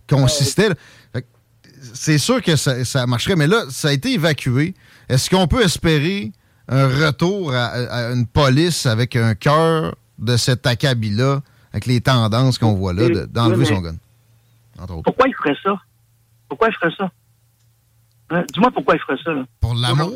consistait. 0.10 0.70
C'est 1.94 2.18
sûr 2.18 2.42
que 2.42 2.56
ça, 2.56 2.86
ça 2.86 3.06
marcherait, 3.06 3.36
mais 3.36 3.46
là, 3.48 3.66
ça 3.70 3.90
a 3.90 3.92
été 3.92 4.14
évacué. 4.14 4.74
Est-ce 5.10 5.30
qu'on 5.30 5.46
peut 5.48 5.62
espérer 5.64 6.32
un 6.70 6.88
retour 6.88 7.54
à, 7.54 7.66
à 7.66 8.12
une 8.14 8.26
police 8.26 8.86
avec 8.86 9.18
un 9.18 9.36
cœur 9.36 9.96
de 10.18 10.38
cet 10.38 10.66
acabit-là, 10.66 11.42
avec 11.74 11.88
les 11.88 12.00
tendances 12.00 12.58
qu'on 12.58 12.76
voit 12.76 12.94
là, 12.94 13.10
de- 13.10 13.26
d'enlever 13.26 13.66
son 13.76 13.82
gun? 13.82 13.96
Pourquoi 15.04 15.28
il 15.28 15.36
ferait 15.36 15.58
ça? 15.62 15.78
Pourquoi 16.48 16.70
il 16.70 16.74
ferait 16.76 16.96
ça? 16.98 17.12
Hein? 18.30 18.46
Dis-moi 18.54 18.72
pourquoi 18.72 18.96
il 18.96 19.02
ferait 19.02 19.22
ça. 19.26 19.34
Là. 19.34 19.46
Pour 19.60 19.76
l'amour? 19.76 20.14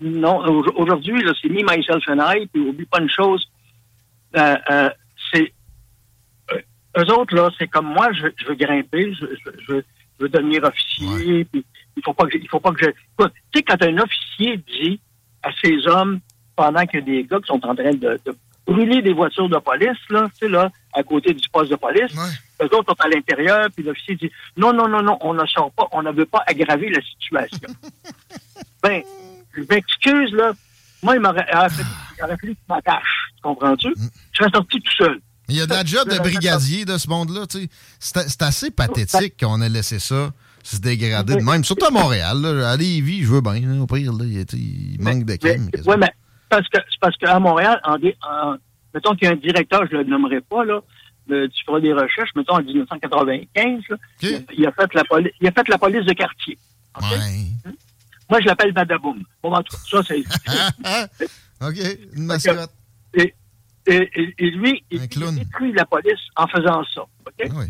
Non, 0.00 0.44
au- 0.46 0.82
aujourd'hui, 0.82 1.14
c'est 1.40 1.48
me, 1.48 1.62
myself 1.62 2.02
and 2.08 2.18
I, 2.34 2.46
puis 2.52 2.60
oublie 2.60 2.86
pas 2.86 3.00
une 3.00 3.08
chose. 3.08 3.48
Euh, 4.36 4.56
euh, 4.70 4.90
c'est. 5.32 5.52
euh, 6.52 6.60
eux 6.98 7.12
autres, 7.12 7.34
là, 7.34 7.50
c'est 7.58 7.68
comme 7.68 7.86
moi, 7.86 8.10
je, 8.12 8.26
je 8.36 8.46
veux 8.46 8.54
grimper, 8.54 9.12
je, 9.14 9.26
je- 9.26 9.62
je 9.66 9.72
veux- 9.72 9.84
je 10.18 10.24
veux 10.24 10.28
devenir 10.28 10.62
officier, 10.64 11.44
puis 11.46 11.64
il 11.96 12.02
faut 12.04 12.12
pas 12.14 12.24
que, 12.26 12.32
je- 12.32 12.38
il 12.42 12.48
faut 12.48 12.60
pas 12.60 12.72
que 12.72 12.84
je. 12.84 12.90
Tu 13.18 13.26
sais, 13.54 13.62
quand 13.62 13.82
un 13.82 13.98
officier 13.98 14.56
dit 14.58 15.00
à 15.42 15.50
ses 15.62 15.86
hommes, 15.86 16.20
pendant 16.56 16.84
qu'il 16.86 16.98
a 17.00 17.02
des 17.02 17.24
gars 17.24 17.38
qui 17.40 17.46
sont 17.46 17.64
en 17.64 17.74
train 17.74 17.90
de, 17.92 18.20
de 18.24 18.36
brûler 18.66 19.00
des 19.02 19.12
voitures 19.14 19.48
de 19.48 19.56
police, 19.58 19.98
là, 20.10 20.28
tu 20.32 20.40
sais, 20.40 20.48
là, 20.48 20.70
à 20.92 21.02
côté 21.02 21.32
du 21.32 21.48
poste 21.48 21.70
de 21.70 21.76
police, 21.76 22.12
Ouais. 22.14 22.66
eux 22.66 22.74
autres 22.76 22.90
sont 22.94 23.00
à 23.04 23.08
l'intérieur, 23.08 23.68
puis 23.74 23.82
l'officier 23.82 24.16
dit 24.16 24.30
non, 24.56 24.72
non, 24.72 24.86
non, 24.88 25.02
non, 25.02 25.16
on 25.22 25.32
ne 25.34 25.46
sort 25.46 25.72
pas, 25.72 25.88
on 25.92 26.02
ne 26.02 26.12
veut 26.12 26.26
pas 26.26 26.44
aggraver 26.46 26.90
la 26.90 27.00
situation. 27.02 27.68
ben, 28.82 29.02
je 29.56 29.62
m'excuse, 29.68 30.32
là. 30.32 30.52
Moi, 31.02 31.14
il 31.16 31.20
m'aurait 31.22 31.46
fallu 31.50 31.72
il 32.18 32.24
aurait 32.24 32.36
fallu 32.36 32.54
que 32.54 32.60
je 32.68 32.74
m'attache. 32.74 33.19
Tu 33.42 33.48
comprends-tu? 33.48 33.88
Je 34.32 34.38
serais 34.38 34.50
sorti 34.54 34.80
tout 34.80 34.92
seul. 35.04 35.20
Il 35.48 35.56
y 35.56 35.60
a 35.60 35.66
de 35.66 35.72
la 35.72 35.84
job 35.84 36.08
de 36.08 36.18
brigadier 36.18 36.84
de 36.84 36.96
ce 36.98 37.08
monde-là. 37.08 37.46
tu 37.46 37.62
sais. 37.62 37.68
C'est 38.28 38.42
assez 38.42 38.70
pathétique 38.70 39.34
qu'on 39.40 39.60
ait 39.62 39.68
laissé 39.68 39.98
ça 39.98 40.30
se 40.62 40.76
dégrader 40.76 41.36
de 41.36 41.40
même. 41.42 41.64
Surtout 41.64 41.86
à 41.86 41.90
Montréal. 41.90 42.38
Là. 42.40 42.70
À 42.70 42.76
Lévis, 42.76 43.22
je 43.22 43.28
veux 43.28 43.40
bien. 43.40 43.60
là, 43.60 43.80
au 43.80 43.86
pire, 43.86 44.12
là, 44.12 44.24
il, 44.24 44.46
il 44.52 45.00
manque 45.00 45.24
de 45.24 45.32
Mais, 45.32 45.38
crème. 45.38 45.70
ouais, 45.86 45.96
mais 45.96 46.12
parce 46.50 46.68
que 46.68 46.78
parce 47.00 47.16
qu'à 47.16 47.38
Montréal, 47.40 47.80
en, 47.84 47.96
dé- 47.98 48.16
en- 48.22 48.56
mettons 48.94 49.14
qu'il 49.14 49.24
y 49.26 49.30
a 49.30 49.32
un 49.32 49.36
directeur, 49.36 49.84
je 49.90 49.96
ne 49.96 50.02
le 50.02 50.08
nommerai 50.10 50.40
pas, 50.42 50.64
là, 50.64 50.80
tu 51.28 51.64
feras 51.64 51.80
des 51.80 51.92
recherches, 51.94 52.30
mettons 52.36 52.56
en 52.56 52.62
1995, 52.62 53.82
là, 53.88 53.96
il, 54.22 54.34
a, 54.34 54.38
il 54.58 54.66
a 54.66 54.72
fait 54.72 54.92
la 54.94 55.04
poli- 55.04 55.30
il 55.40 55.48
a 55.48 55.52
fait 55.52 55.68
la 55.68 55.78
police 55.78 56.04
de 56.04 56.12
quartier. 56.12 56.58
Ouais. 57.00 57.72
Moi, 58.28 58.40
je 58.40 58.46
l'appelle 58.46 58.72
Badaboum. 58.72 59.22
Bon, 59.42 59.52
en 59.52 59.62
tout 59.62 59.76
cas, 59.90 60.02
ça, 60.02 60.08
c'est. 60.08 60.22
OK, 61.66 61.76
une 62.16 62.24
mascotte. 62.26 62.70
Et, 63.14 63.34
et, 63.86 64.10
et- 64.14 64.34
et 64.38 64.50
lui, 64.50 64.84
il, 64.90 65.00
détruit 65.38 65.72
la 65.72 65.84
police 65.84 66.20
en 66.36 66.46
faisant 66.46 66.84
ça. 66.84 67.02
Ah 67.26 67.44
oui. 67.56 67.64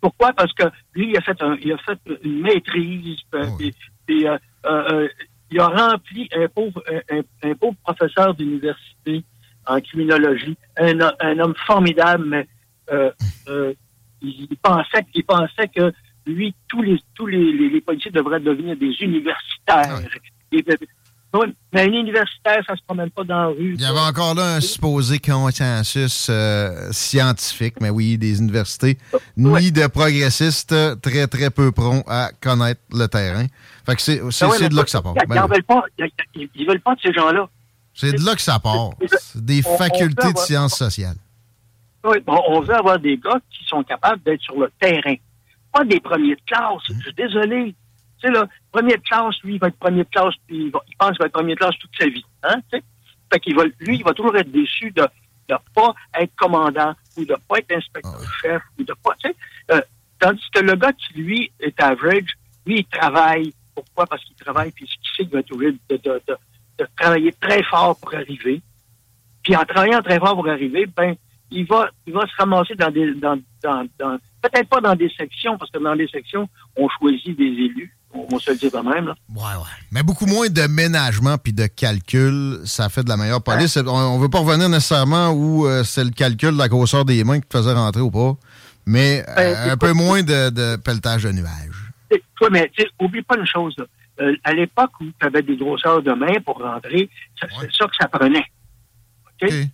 Pourquoi? 0.00 0.32
Parce 0.32 0.52
que 0.54 0.64
lui, 0.94 1.10
il 1.10 1.16
a 1.16 1.20
fait, 1.20 1.40
un, 1.42 1.56
il 1.62 1.72
a 1.72 1.78
fait 1.78 1.98
une 2.24 2.40
maîtrise, 2.40 3.18
euh, 3.34 3.44
Ah 3.44 3.56
oui. 3.58 3.72
euh, 4.26 4.38
euh, 4.66 5.08
il 5.50 5.60
a 5.60 5.68
rempli 5.68 6.28
un 6.34 6.48
pauvre, 6.48 6.82
un, 7.44 7.54
pauvre 7.54 7.76
professeur 7.84 8.34
d'université 8.34 9.22
en 9.66 9.80
criminologie, 9.80 10.56
un, 10.78 10.98
un 11.20 11.38
homme 11.38 11.54
formidable, 11.66 12.24
mais 12.26 12.48
euh, 12.90 13.12
euh, 13.48 13.72
il, 14.22 14.48
pensait, 14.60 15.06
il 15.14 15.24
pensait 15.24 15.68
que 15.68 15.92
lui, 16.26 16.54
tous 16.68 16.82
les 16.82 16.98
tous 17.14 17.26
les, 17.26 17.52
les, 17.52 17.68
les 17.68 17.80
policiers 17.80 18.10
devraient 18.10 18.40
devenir 18.40 18.76
des 18.76 18.92
universitaires. 19.00 20.00
Et- 20.52 20.64
oui, 21.34 21.54
mais 21.72 21.82
un 21.82 21.92
universitaire, 21.92 22.62
ça 22.66 22.76
se 22.76 22.82
promène 22.86 23.10
pas 23.10 23.24
dans 23.24 23.36
la 23.42 23.46
rue. 23.46 23.74
Il 23.74 23.80
y 23.80 23.84
avait 23.86 23.98
encore 23.98 24.34
là 24.34 24.56
un 24.56 24.60
supposé 24.60 25.18
consensus 25.18 26.26
euh, 26.30 26.88
scientifique, 26.92 27.74
mais 27.80 27.90
oui, 27.90 28.18
des 28.18 28.38
universités, 28.38 28.98
ni 29.36 29.72
de 29.72 29.86
progressistes 29.86 30.74
très, 31.00 31.26
très 31.26 31.50
peu 31.50 31.72
prompts 31.72 32.04
à 32.08 32.30
connaître 32.40 32.80
le 32.92 33.06
terrain. 33.06 33.46
Fait 33.86 33.96
que 33.96 34.02
c'est 34.02 34.20
mais 34.60 34.68
de 34.68 34.76
là 34.76 34.84
que 34.84 34.90
ça 34.90 35.00
part. 35.02 35.14
Ils 35.22 35.26
Ben 35.28 35.34
n'en 35.36 35.44
oui. 35.46 35.50
veulent 35.54 35.62
pas. 35.64 35.82
Ils, 35.98 36.08
ils- 36.34 36.50
ils 36.54 36.66
veulent 36.66 36.80
pas 36.80 36.94
de 36.94 37.00
ces 37.00 37.12
gens-là. 37.12 37.48
C'est 37.94 38.12
de 38.12 38.24
là 38.24 38.34
que 38.34 38.40
ça 38.42 38.58
part. 38.58 38.90
Des 39.34 39.62
On- 39.66 39.70
on 39.74 39.76
facultés 39.78 40.32
de 40.32 40.38
sciences 40.38 40.74
sociales. 40.76 41.16
Oui, 42.04 42.18
bon, 42.26 42.40
on 42.48 42.60
veut 42.60 42.74
avoir 42.74 42.98
des 42.98 43.16
gars 43.16 43.38
qui 43.50 43.64
sont 43.66 43.82
capables 43.84 44.22
d'être 44.24 44.40
sur 44.42 44.58
le 44.58 44.70
terrain. 44.80 45.14
Pas 45.72 45.84
des 45.84 46.00
premiers 46.00 46.34
de 46.34 46.40
classe. 46.46 46.82
Je 46.88 46.94
suis 47.00 47.14
désolé. 47.14 47.74
Tu 48.22 48.28
sais, 48.28 48.32
là, 48.34 48.46
premier 48.70 48.96
de 48.96 49.02
classe, 49.02 49.34
lui, 49.42 49.54
il 49.54 49.58
va 49.60 49.68
être 49.68 49.78
premier 49.78 50.04
de 50.04 50.08
classe, 50.08 50.34
puis 50.46 50.66
il, 50.66 50.70
va- 50.70 50.82
il 50.88 50.96
pense 50.96 51.10
qu'il 51.10 51.18
va 51.18 51.26
être 51.26 51.32
premier 51.32 51.54
de 51.54 51.58
classe 51.58 51.76
toute 51.78 51.90
sa 51.98 52.06
vie. 52.06 52.24
Hein, 52.44 52.56
tu 52.72 52.78
sais? 52.78 52.84
Fait 53.32 53.40
qu'il 53.40 53.56
va, 53.56 53.64
lui, 53.80 53.96
il 53.96 54.04
va 54.04 54.12
toujours 54.12 54.36
être 54.36 54.50
déçu 54.52 54.90
de 54.92 55.02
ne 55.50 55.56
pas 55.74 55.94
être 56.18 56.34
commandant 56.36 56.94
ou 57.16 57.24
de 57.24 57.34
pas 57.48 57.58
être 57.58 57.72
inspecteur-chef 57.72 58.62
ou 58.78 58.84
de 58.84 58.94
pas, 59.02 59.14
tu 59.22 59.28
sais. 59.30 59.36
euh, 59.72 59.80
tandis 60.20 60.44
que 60.54 60.60
le 60.60 60.74
gars 60.76 60.92
qui, 60.92 61.14
lui, 61.14 61.50
est 61.60 61.80
average, 61.82 62.32
lui, 62.66 62.78
il 62.80 62.84
travaille. 62.86 63.52
Pourquoi? 63.74 64.06
Parce 64.06 64.22
qu'il 64.24 64.36
travaille, 64.36 64.70
puis 64.70 64.84
il 64.86 65.08
sait 65.16 65.24
qu'il 65.24 65.28
va 65.32 65.40
être 65.40 65.50
obligé 65.52 65.72
de, 65.88 65.96
de, 65.96 66.22
de, 66.28 66.36
de 66.78 66.86
travailler 66.96 67.32
très 67.40 67.62
fort 67.64 67.98
pour 67.98 68.14
arriver. 68.14 68.60
Puis 69.42 69.56
en 69.56 69.64
travaillant 69.64 70.02
très 70.02 70.18
fort 70.20 70.34
pour 70.34 70.48
arriver, 70.48 70.86
ben, 70.86 71.16
il 71.50 71.66
va, 71.66 71.90
il 72.06 72.12
va 72.12 72.26
se 72.26 72.32
ramasser 72.38 72.74
dans 72.76 72.90
des, 72.90 73.14
dans, 73.14 73.38
dans, 73.62 73.84
dans- 73.98 74.18
peut-être 74.42 74.68
pas 74.68 74.80
dans 74.80 74.94
des 74.94 75.08
sections, 75.10 75.56
parce 75.58 75.70
que 75.70 75.78
dans 75.78 75.96
des 75.96 76.06
sections, 76.08 76.48
on 76.76 76.88
choisit 76.88 77.36
des 77.36 77.44
élus. 77.44 77.96
On, 78.14 78.38
se 78.38 78.50
le 78.50 78.56
dit 78.58 78.70
quand 78.70 78.82
même, 78.82 79.06
là. 79.06 79.14
Ouais, 79.34 79.40
ouais. 79.42 79.70
Mais 79.90 80.02
beaucoup 80.02 80.26
moins 80.26 80.48
de 80.48 80.66
ménagement 80.66 81.38
puis 81.38 81.52
de 81.52 81.66
calcul, 81.66 82.58
ça 82.64 82.88
fait 82.88 83.02
de 83.04 83.08
la 83.08 83.16
meilleure 83.16 83.42
police. 83.42 83.76
On, 83.78 83.88
on 83.88 84.18
veut 84.18 84.28
pas 84.28 84.40
revenir 84.40 84.68
nécessairement 84.68 85.30
où 85.30 85.66
euh, 85.66 85.82
c'est 85.84 86.04
le 86.04 86.10
calcul 86.10 86.52
de 86.52 86.58
la 86.58 86.68
grosseur 86.68 87.04
des 87.04 87.24
mains 87.24 87.40
qui 87.40 87.48
te 87.48 87.56
faisait 87.56 87.72
rentrer 87.72 88.02
ou 88.02 88.10
pas, 88.10 88.34
mais 88.86 89.24
euh, 89.28 89.34
Ben, 89.36 89.56
un 89.56 89.66
écoute- 89.68 89.80
peu 89.80 89.92
moins 89.92 90.22
de, 90.22 90.50
de 90.50 90.76
pelletage 90.76 91.22
de 91.24 91.32
nuages. 91.32 91.50
Sais, 92.10 92.20
mais 92.50 92.70
tu 92.76 92.82
sais, 92.82 92.88
oublie 93.00 93.22
pas 93.22 93.36
une 93.38 93.46
chose, 93.46 93.74
là. 93.78 93.84
Euh, 94.20 94.36
à 94.44 94.52
l'époque 94.52 94.90
où 95.00 95.04
tu 95.04 95.26
avais 95.26 95.40
des 95.42 95.56
grosseurs 95.56 96.02
de 96.02 96.12
main 96.12 96.34
pour 96.44 96.58
rentrer, 96.58 97.08
c'est 97.40 97.48
ça 97.50 97.86
que 97.86 97.96
ça 97.98 98.08
prenait. 98.08 98.44
OK? 99.42 99.48
Sais? 99.50 99.70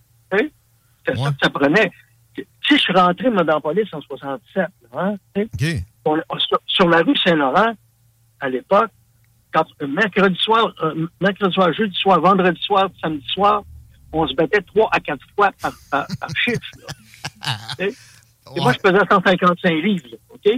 C'est 1.05 1.17
ça 1.17 1.29
que 1.31 1.37
ça 1.43 1.49
prenait. 1.49 1.91
Tu 2.33 2.43
sais, 2.67 2.75
je 2.77 2.81
suis 2.81 2.93
rentré, 2.93 3.29
moi, 3.29 3.43
dans 3.43 3.55
la 3.55 3.59
police 3.61 3.93
en 3.93 3.99
67, 4.01 4.55
là, 4.55 4.67
hein, 4.93 5.15
tu 5.35 5.49
sais. 5.59 5.83
On- 6.05 6.17
on- 6.29 6.39
sur, 6.39 6.59
sur 6.67 6.87
la 6.87 6.99
rue 7.01 7.15
Saint-Laurent, 7.17 7.73
à 8.39 8.49
l'époque, 8.49 8.91
quand 9.53 9.65
euh, 9.81 9.87
mercredi 9.87 10.37
soir, 10.39 10.73
euh, 10.83 11.07
mercredi 11.21 11.53
soir, 11.53 11.73
jeudi 11.73 11.95
soir, 11.97 12.19
vendredi 12.21 12.59
soir, 12.61 12.89
samedi 13.01 13.25
soir, 13.33 13.63
on 14.11 14.27
se 14.27 14.33
battait 14.35 14.61
trois 14.61 14.89
à 14.91 14.99
quatre 14.99 15.25
fois 15.35 15.51
par, 15.61 15.73
par, 15.91 16.07
par 16.19 16.29
chiffre. 16.43 16.61
Et 17.79 18.59
moi, 18.61 18.73
je 18.73 18.79
pesais 18.79 19.03
155 19.09 19.69
livres, 19.83 20.07
là, 20.11 20.17
OK? 20.29 20.49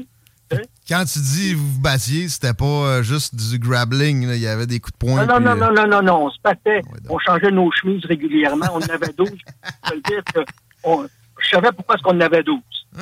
Quand 0.88 1.06
tu 1.06 1.20
dis 1.20 1.54
vous 1.54 1.66
vous 1.76 1.80
battiez, 1.80 2.28
c'était 2.28 2.54
pas 2.54 2.66
euh, 2.66 3.04
juste 3.04 3.36
du 3.36 3.58
grappling. 3.58 4.28
là. 4.28 4.36
Il 4.36 4.42
y 4.42 4.48
avait 4.48 4.68
des 4.68 4.82
coups 4.82 4.92
de 4.94 4.98
poing. 4.98 5.26
Non, 5.26 5.34
non, 5.34 5.36
puis, 5.38 5.46
non, 5.46 5.56
non, 5.56 5.74
non, 5.74 5.88
non, 5.88 6.02
non, 6.02 6.26
on 6.26 6.30
se 6.30 6.38
battait. 6.44 6.82
on 7.08 7.18
changeait 7.20 7.52
nos 7.52 7.72
chemises 7.72 8.04
régulièrement. 8.06 8.66
On 8.74 8.78
en 8.80 8.82
avait 8.82 9.14
12. 9.18 9.30
Je 9.30 9.90
peux 9.90 9.96
le 9.96 10.02
dire 10.02 10.24
que 10.34 10.40
on- 10.84 11.08
je 11.40 11.50
savais 11.50 11.72
pourquoi 11.72 11.96
est-ce 11.96 12.04
qu'on 12.04 12.18
en 12.18 12.22
avait 12.22 12.44
12. 12.44 12.60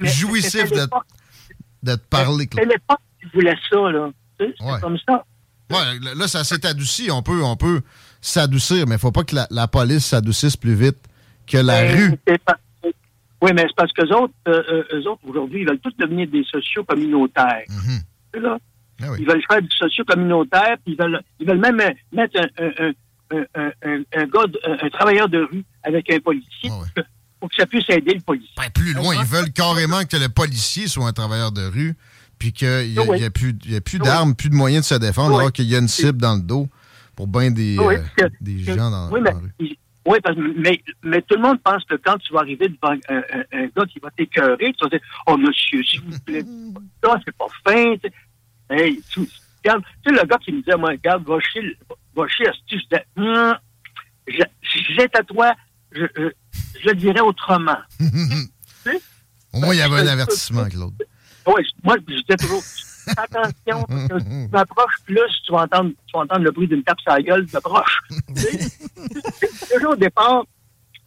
Mais 0.00 0.08
Jouissif 0.08 0.70
de, 0.70 0.88
de 1.84 1.94
te 1.94 2.06
parler. 2.08 2.48
C'était 2.50 2.66
l'époque 2.66 2.98
voulait 3.34 3.56
ça, 3.70 3.90
là. 3.90 4.10
Ouais. 4.40 4.80
comme 4.80 4.98
ça. 5.08 5.24
Ouais, 5.70 5.98
là, 6.16 6.28
ça 6.28 6.44
s'est 6.44 6.64
adouci. 6.66 7.10
On 7.10 7.22
peut, 7.22 7.42
on 7.42 7.56
peut 7.56 7.80
s'adoucir, 8.20 8.86
mais 8.86 8.96
il 8.96 8.98
faut 9.00 9.12
pas 9.12 9.24
que 9.24 9.34
la, 9.34 9.46
la 9.50 9.66
police 9.68 10.06
s'adoucisse 10.06 10.56
plus 10.56 10.74
vite 10.74 10.98
que 11.46 11.58
la 11.58 11.82
Ben, 11.82 11.96
rue. 11.96 12.18
c'est 12.26 12.38
pas- 12.38 12.58
Oui, 13.42 13.50
mais 13.54 13.62
c'est 13.62 13.76
parce 13.76 13.92
qu'eux 13.92 14.12
autres, 14.14 14.34
euh, 14.48 14.62
euh, 14.70 14.84
eux 15.00 15.08
autres, 15.08 15.20
aujourd'hui, 15.26 15.60
ils 15.62 15.66
veulent 15.68 15.78
tous 15.80 15.92
devenir 15.98 16.26
des 16.28 16.44
sociaux 16.44 16.84
communautaires. 16.84 17.64
Mhm. 17.68 18.42
Là? 18.42 18.58
Ah 19.02 19.06
oui. 19.10 19.18
Ils 19.20 19.26
veulent 19.26 19.42
faire 19.48 19.60
du 19.62 19.68
socio 19.70 20.04
communautaire, 20.04 20.76
puis 20.84 20.94
ils 20.94 20.98
veulent, 20.98 21.20
ils 21.40 21.46
veulent 21.46 21.58
même 21.60 21.76
mettre 22.12 22.40
un, 22.40 22.64
un, 22.64 22.92
un, 23.30 23.44
un, 23.54 23.70
un, 23.84 24.02
un 24.14 24.26
gars, 24.26 24.44
un, 24.82 24.88
travailleur 24.90 25.28
de 25.28 25.38
rue 25.50 25.64
avec 25.82 26.10
un 26.10 26.18
policier 26.20 26.70
Ah 26.70 27.02
pour 27.38 27.50
que 27.50 27.56
ça 27.56 27.66
puisse 27.66 27.84
aider 27.90 28.14
le 28.14 28.20
policier. 28.20 28.50
Ben, 28.56 28.70
plus 28.74 28.94
loin, 28.94 29.14
ils 29.14 29.26
veulent 29.26 29.52
carrément 29.52 30.04
que 30.04 30.16
le 30.16 30.28
policier 30.30 30.86
soit 30.88 31.06
un 31.06 31.12
travailleur 31.12 31.52
de 31.52 31.66
rue, 31.66 31.94
puis 32.38 32.52
qu'il 32.52 32.68
n'y 32.92 32.98
a, 32.98 33.02
Oui. 33.02 33.18
il 33.18 33.22
y 33.22 33.24
a 33.24 33.30
plus, 33.30 33.54
il 33.64 33.72
y 33.72 33.76
a 33.76 33.80
plus 33.80 33.98
Oui. 33.98 34.04
d'armes, 34.04 34.34
plus 34.34 34.50
de 34.50 34.54
moyens 34.54 34.88
de 34.88 34.94
se 34.94 35.00
défendre, 35.00 35.34
Oui. 35.34 35.40
alors 35.40 35.52
qu'il 35.52 35.66
y 35.66 35.74
a 35.74 35.78
une 35.78 35.88
cible 35.88 36.18
dans 36.18 36.34
le 36.36 36.42
dos 36.42 36.68
pour 37.14 37.26
bien 37.26 37.50
des, 37.50 37.78
euh, 37.78 37.98
des 38.40 38.58
gens 38.62 38.90
dans, 38.90 39.10
oui, 39.10 39.20
dans 39.20 39.24
mais, 39.24 39.30
la 39.30 39.36
rue. 39.38 39.52
il- 39.60 39.76
oui, 40.08 40.18
parce 40.22 40.36
mais, 40.56 40.80
mais 41.02 41.20
tout 41.22 41.34
le 41.34 41.42
monde 41.42 41.60
pense 41.64 41.82
que 41.84 41.96
quand 41.96 42.16
tu 42.18 42.32
vas 42.32 42.38
arriver 42.40 42.68
devant 42.68 42.94
un, 43.08 43.16
un, 43.16 43.42
un 43.52 43.66
gars 43.76 43.86
qui 43.92 43.98
va 43.98 44.08
t'écœurer, 44.12 44.72
tu 44.78 44.84
vas 44.84 44.88
dire 44.90 45.00
Oh 45.26 45.36
monsieur, 45.36 45.82
s'il 45.82 46.00
vous 46.02 46.16
plaît, 46.20 46.44
ça, 47.02 47.18
c'est 47.24 47.34
pas 47.36 47.46
fin. 47.66 47.96
tu 47.96 48.02
sais. 48.08 48.12
Hey, 48.70 49.00
tu, 49.10 49.20
regarde, 49.64 49.82
tu 50.04 50.14
sais, 50.14 50.20
le 50.22 50.26
gars 50.28 50.38
qui 50.38 50.52
me 50.52 50.60
disait, 50.62 50.76
moi, 50.76 50.90
regarde, 50.90 51.26
va 51.26 51.40
chier, 51.40 51.76
va 52.14 52.28
chier, 52.28 52.46
asti. 52.48 52.60
je 52.70 52.76
disais, 52.84 53.04
Hum, 53.16 53.56
j'étais 54.96 55.18
à 55.18 55.22
toi, 55.24 55.54
je, 55.90 56.04
je, 56.16 56.28
je 56.82 56.88
le 56.88 56.94
dirais 56.94 57.20
autrement. 57.20 57.78
Au 59.52 59.58
moins, 59.60 59.74
il 59.74 59.78
y 59.78 59.82
avait 59.82 59.96
un 59.96 60.04
Ben, 60.04 60.08
avertissement, 60.08 60.66
Claude. 60.68 60.94
Oui, 61.46 61.62
moi, 61.84 61.96
je 61.96 62.14
disais 62.14 62.36
toujours, 62.36 62.62
fais 62.62 63.12
attention, 63.16 63.84
parce 63.88 64.08
que 64.08 64.18
tu 64.18 64.48
m'approches 64.50 64.98
plus, 65.04 65.42
tu 65.44 65.52
vas 65.52 65.62
entendre, 65.62 65.90
tu 66.06 66.12
vas 66.12 66.20
entendre 66.20 66.42
le 66.42 66.50
bruit 66.50 66.66
d'une 66.66 66.82
tape 66.82 67.00
sur 67.00 67.12
la 67.12 67.22
gueule 67.22 67.46
de 67.46 67.58
proche. 67.60 68.00
Déjà 68.28 69.88
au 69.88 69.96
départ, 69.96 70.44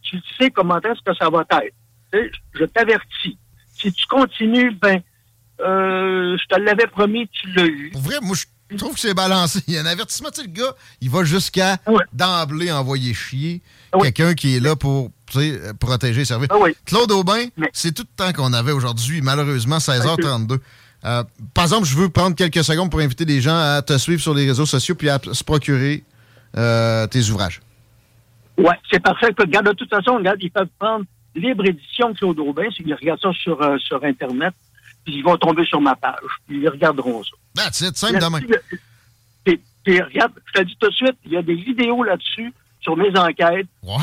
tu 0.02 0.18
sais 0.38 0.50
comment 0.50 0.80
est-ce 0.80 1.00
que 1.04 1.14
ça 1.14 1.28
va 1.28 1.44
être. 1.62 2.32
Je 2.54 2.64
t'avertis. 2.64 3.38
Si 3.74 3.92
tu 3.92 4.06
continues, 4.06 4.72
ben, 4.72 5.00
euh, 5.60 6.36
je 6.36 6.46
te 6.46 6.58
l'avais 6.60 6.86
promis, 6.86 7.28
tu 7.28 7.48
l'as 7.52 7.66
eu. 7.66 7.90
Pour 7.92 8.00
vrai, 8.02 8.16
moi, 8.22 8.34
je 8.34 8.44
trouve 8.76 8.94
que 8.94 9.00
c'est 9.00 9.14
balancé. 9.14 9.60
Il 9.68 9.74
y 9.74 9.78
a 9.78 9.82
un 9.82 9.86
avertissement. 9.86 10.30
Tu 10.30 10.42
sais, 10.42 10.46
le 10.46 10.52
gars, 10.52 10.74
il 11.00 11.10
va 11.10 11.24
jusqu'à 11.24 11.78
d'emblée 12.12 12.70
envoyer 12.70 13.14
chier 13.14 13.62
quelqu'un 14.00 14.34
qui 14.34 14.56
est 14.56 14.60
là 14.60 14.76
pour 14.76 15.10
euh, 15.36 15.72
protéger 15.78 16.22
et 16.22 16.24
servir. 16.24 16.48
Claude 16.84 17.10
Aubin, 17.12 17.46
c'est 17.72 17.92
tout 17.92 18.04
le 18.04 18.24
temps 18.24 18.32
qu'on 18.32 18.52
avait 18.52 18.72
aujourd'hui, 18.72 19.20
malheureusement, 19.22 19.78
16h32. 19.78 20.58
Euh, 21.04 21.24
par 21.54 21.64
exemple, 21.64 21.86
je 21.86 21.96
veux 21.96 22.08
prendre 22.08 22.36
quelques 22.36 22.62
secondes 22.62 22.90
pour 22.90 23.00
inviter 23.00 23.24
les 23.24 23.40
gens 23.40 23.56
à 23.56 23.82
te 23.82 23.96
suivre 23.96 24.20
sur 24.20 24.34
les 24.34 24.46
réseaux 24.46 24.66
sociaux 24.66 24.94
puis 24.94 25.08
à 25.08 25.18
se 25.32 25.44
procurer 25.44 26.04
euh, 26.56 27.06
tes 27.06 27.30
ouvrages. 27.30 27.60
Ouais, 28.58 28.76
c'est 28.90 29.00
parfait. 29.00 29.28
Regarde, 29.38 29.66
de 29.68 29.72
toute 29.72 29.88
façon, 29.88 30.16
regarde, 30.16 30.38
ils 30.42 30.50
peuvent 30.50 30.68
prendre 30.78 31.04
libre 31.34 31.64
édition 31.64 32.12
Claude 32.14 32.38
Aubin, 32.40 32.70
s'ils 32.76 32.92
regardent 32.92 33.20
ça 33.20 33.32
sur, 33.32 33.60
euh, 33.62 33.78
sur 33.78 34.04
Internet, 34.04 34.52
puis 35.04 35.16
ils 35.16 35.22
vont 35.24 35.36
tomber 35.36 35.64
sur 35.66 35.80
ma 35.80 35.94
page, 35.96 36.14
puis 36.46 36.60
ils 36.60 36.68
regarderont 36.68 37.22
ça. 37.24 37.30
That's 37.54 37.80
it, 37.80 37.96
simple 37.96 38.20
demain. 38.20 38.40
Puis, 39.44 39.60
puis 39.84 40.00
regarde, 40.00 40.32
je 40.46 40.60
te 40.60 40.66
dis 40.66 40.76
tout 40.80 40.88
de 40.88 40.94
suite, 40.94 41.16
il 41.24 41.32
y 41.32 41.36
a 41.36 41.42
des 41.42 41.54
vidéos 41.54 42.02
là-dessus 42.04 42.52
sur 42.80 42.96
mes 42.96 43.16
enquêtes. 43.18 43.66
Ouais. 43.82 43.96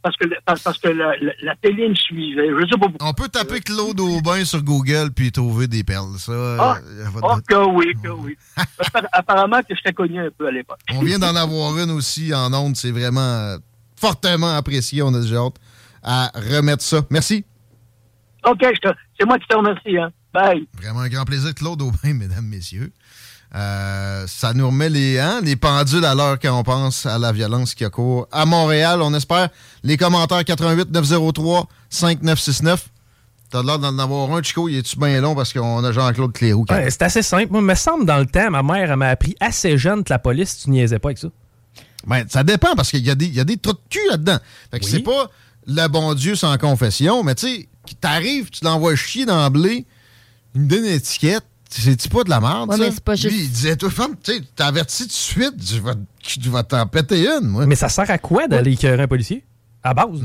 Parce 0.00 0.16
que, 0.16 0.26
parce, 0.44 0.62
parce 0.62 0.78
que 0.78 0.88
la, 0.88 1.16
la- 1.20 1.32
la 1.42 1.56
télé 1.56 1.88
me 1.88 1.94
suivait. 1.94 2.48
Je 2.48 2.60
sais 2.70 2.78
pas 2.78 2.88
pourquoi. 2.88 3.08
On 3.08 3.12
peut 3.12 3.28
taper 3.28 3.60
Claude 3.60 3.98
Aubin 4.00 4.44
sur 4.44 4.62
Google 4.62 5.10
puis 5.14 5.32
trouver 5.32 5.66
des 5.66 5.82
perles. 5.82 6.16
Ça, 6.18 6.32
Ah, 6.58 6.78
euh, 6.82 7.02
y 7.04 7.06
a 7.06 7.10
pas 7.10 7.20
de 7.20 7.40
oh, 7.40 7.40
que 7.46 7.70
oui, 7.74 7.92
que 8.02 8.08
oui. 8.08 8.36
Appar- 8.56 9.08
Apparemment 9.12 9.60
que 9.68 9.74
je 9.74 9.82
t'ai 9.82 9.92
connu 9.92 10.20
un 10.20 10.30
peu 10.30 10.46
à 10.46 10.50
l'époque. 10.52 10.78
On 10.92 11.00
vient 11.02 11.18
d'en 11.18 11.34
avoir 11.34 11.76
une 11.78 11.90
aussi 11.90 12.32
en 12.32 12.52
ondes. 12.54 12.76
C'est 12.76 12.92
vraiment 12.92 13.20
euh, 13.20 13.58
fortement 14.00 14.56
apprécié. 14.56 15.02
On 15.02 15.12
a 15.12 15.20
déjà 15.20 15.38
hâte 15.38 15.56
à 16.02 16.30
remettre 16.34 16.82
ça. 16.84 17.00
Merci. 17.10 17.44
OK, 18.46 18.64
c'est 19.18 19.26
moi 19.26 19.36
qui 19.38 19.48
te 19.48 19.56
remercie. 19.56 19.98
Hein. 19.98 20.10
Bye. 20.32 20.66
Vraiment 20.80 21.00
un 21.00 21.08
grand 21.08 21.24
plaisir. 21.24 21.54
Claude 21.54 21.80
Aubin, 21.82 22.12
mesdames, 22.14 22.44
messieurs. 22.46 22.92
Euh, 23.54 24.26
ça 24.26 24.52
nous 24.52 24.66
remet 24.66 24.90
les, 24.90 25.18
hein, 25.18 25.40
les 25.42 25.56
pendules 25.56 26.04
à 26.04 26.14
l'heure 26.14 26.38
quand 26.38 26.58
on 26.58 26.62
pense 26.62 27.06
à 27.06 27.18
la 27.18 27.32
violence 27.32 27.74
qui 27.74 27.82
a 27.84 27.88
cours 27.90 28.28
à 28.30 28.44
Montréal. 28.44 29.00
On 29.00 29.14
espère 29.14 29.48
les 29.82 29.96
commentaires 29.96 30.44
88 30.44 30.90
903 30.90 31.66
5969. 31.88 32.88
T'as 33.50 33.62
l'air 33.62 33.78
d'en 33.78 33.98
avoir 33.98 34.30
un, 34.36 34.42
Chico. 34.42 34.68
Il 34.68 34.76
est-tu 34.76 34.98
bien 34.98 35.18
long 35.22 35.34
parce 35.34 35.54
qu'on 35.54 35.82
a 35.82 35.92
Jean-Claude 35.92 36.32
Cléroux 36.34 36.64
qui 36.66 36.74
Ouais, 36.74 36.90
c'est 36.90 37.00
assez 37.02 37.22
simple. 37.22 37.50
Moi, 37.50 37.60
il 37.60 37.66
me 37.66 37.74
semble, 37.74 38.04
dans 38.04 38.18
le 38.18 38.26
temps, 38.26 38.50
ma 38.50 38.62
mère 38.62 38.90
elle 38.90 38.96
m'a 38.96 39.08
appris 39.08 39.34
assez 39.40 39.78
jeune 39.78 40.04
que 40.04 40.12
la 40.12 40.18
police, 40.18 40.58
tu 40.64 40.70
niaisais 40.70 40.98
pas 40.98 41.08
avec 41.08 41.18
ça. 41.18 41.28
Ben, 42.06 42.26
ça 42.28 42.44
dépend 42.44 42.74
parce 42.76 42.90
qu'il 42.90 43.04
y, 43.06 43.10
a 43.10 43.14
des- 43.14 43.26
il 43.26 43.34
y 43.34 43.40
a 43.40 43.44
des 43.44 43.56
trous 43.56 43.72
de 43.72 43.78
cul 43.88 44.06
là-dedans. 44.10 44.38
Fait 44.70 44.78
que 44.80 44.84
Oui. 44.84 44.90
c'est 44.90 45.00
pas 45.02 45.30
le 45.66 45.88
bon 45.88 46.12
Dieu 46.12 46.36
sans 46.36 46.56
confession, 46.58 47.24
mais 47.24 47.34
tu 47.34 47.46
sais, 47.48 47.68
t'arrives, 48.02 48.50
tu 48.50 48.62
l'envoies 48.64 48.94
chier 48.96 49.24
d'emblée, 49.24 49.86
il 50.54 50.62
me 50.62 50.66
donne 50.68 50.84
une 50.84 50.92
étiquette, 50.92 51.44
c'est-tu 51.70 52.08
pas 52.08 52.24
de 52.24 52.30
la 52.30 52.40
merde, 52.40 52.70
Ouais, 52.70 52.76
ça? 52.76 52.82
mais 52.84 52.90
c'est 52.90 53.04
pas 53.04 53.14
Lui, 53.14 53.20
juste- 53.22 53.36
il 53.38 53.50
disait, 53.50 53.76
toi, 53.76 53.90
femme, 53.90 54.14
tu 54.22 54.42
t'avertis 54.56 55.02
tout 55.02 55.08
de 55.08 55.12
suite, 55.12 55.54
tu 55.64 55.80
vas, 55.80 55.94
tu 56.22 56.48
vas 56.48 56.62
t'en 56.62 56.86
péter 56.86 57.26
une, 57.26 57.46
moi. 57.48 57.66
Mais 57.66 57.74
ça 57.74 57.88
sert 57.88 58.10
à 58.10 58.18
quoi 58.18 58.48
d'aller 58.48 58.72
écœurer 58.72 59.02
un 59.02 59.08
policier? 59.08 59.44
À 59.82 59.92
base. 59.94 60.20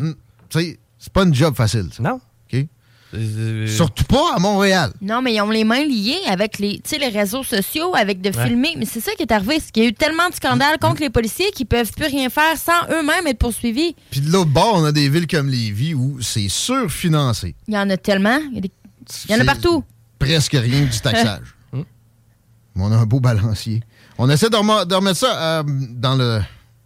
Tu 0.49 0.59
sais, 0.59 0.79
c'est 0.97 1.11
pas 1.13 1.23
une 1.23 1.33
job 1.35 1.53
facile, 1.55 1.89
ça. 1.91 2.01
Non. 2.01 2.19
OK? 2.53 2.65
Euh, 3.15 3.67
Surtout 3.67 4.05
pas 4.05 4.33
à 4.35 4.39
Montréal. 4.39 4.91
Non, 4.99 5.21
mais 5.21 5.35
ils 5.35 5.41
ont 5.41 5.49
les 5.51 5.63
mains 5.63 5.83
liées 5.85 6.17
avec 6.27 6.57
les, 6.57 6.77
tu 6.79 6.89
sais, 6.89 6.97
les 6.97 7.09
réseaux 7.09 7.43
sociaux, 7.43 7.93
avec 7.95 8.21
de 8.21 8.35
Ouais. 8.35 8.47
filmer. 8.47 8.73
Mais 8.75 8.85
c'est 8.85 9.01
ça 9.01 9.11
qui 9.15 9.21
est 9.21 9.31
arrivé, 9.31 9.59
c'est 9.59 9.71
qu'il 9.71 9.83
y 9.83 9.85
a 9.85 9.89
eu 9.89 9.93
tellement 9.93 10.27
de 10.29 10.33
scandales 10.33 10.79
contre 10.79 11.01
les 11.01 11.11
policiers 11.11 11.51
qu'ils 11.51 11.67
peuvent 11.67 11.91
plus 11.91 12.07
rien 12.07 12.29
faire 12.31 12.57
sans 12.57 12.87
eux-mêmes 12.91 13.27
être 13.27 13.37
poursuivis. 13.37 13.95
Puis 14.09 14.21
de 14.21 14.31
l'autre 14.31 14.49
bord, 14.49 14.73
on 14.77 14.85
a 14.85 14.91
des 14.91 15.09
villes 15.09 15.27
comme 15.27 15.47
Lévis 15.49 15.93
où 15.93 16.17
c'est 16.21 16.49
surfinancé. 16.49 17.53
Il 17.67 17.73
y 17.75 17.77
en 17.77 17.89
a 17.91 17.97
tellement. 17.97 18.39
Il 18.49 18.55
y, 18.55 18.57
a 18.57 18.61
des- 18.61 18.71
il 19.29 19.31
y 19.31 19.35
en 19.35 19.41
a 19.41 19.45
partout. 19.45 19.83
Presque 20.23 20.51
rien 20.53 20.85
que 20.85 20.91
du 20.91 20.99
taxage. 20.99 21.55
Mais 21.73 21.83
on 22.75 22.91
a 22.91 22.97
un 22.97 23.05
beau 23.05 23.19
balancier. 23.19 23.83
On 24.17 24.29
essaie 24.29 24.49
de, 24.49 24.55
rem- 24.55 24.85
de 24.85 24.95
remettre 24.95 25.17
ça 25.19 25.59
euh, 25.59 25.63
dans 25.65 26.15
le 26.15 26.41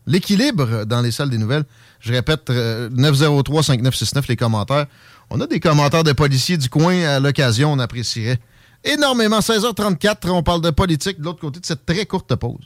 l'équilibre 0.05 0.85
dans 0.85 1.01
les 1.01 1.11
salles 1.11 1.29
des 1.29 1.37
nouvelles. 1.37 1.65
Je 1.99 2.13
répète, 2.13 2.49
euh, 2.49 2.89
903-5969, 2.91 4.23
les 4.29 4.35
commentaires. 4.37 4.85
On 5.29 5.41
a 5.41 5.47
des 5.47 5.59
commentaires 5.59 6.05
de 6.05 6.13
policiers 6.13 6.57
du 6.57 6.69
coin 6.69 7.03
à 7.03 7.19
l'occasion, 7.19 7.73
on 7.73 7.79
apprécierait 7.79 8.39
énormément. 8.85 9.39
16h34, 9.39 10.29
on 10.29 10.43
parle 10.43 10.61
de 10.61 10.69
politique 10.69 11.19
de 11.19 11.25
l'autre 11.25 11.39
côté 11.41 11.59
de 11.59 11.65
cette 11.65 11.85
très 11.85 12.05
courte 12.05 12.33
pause. 12.35 12.65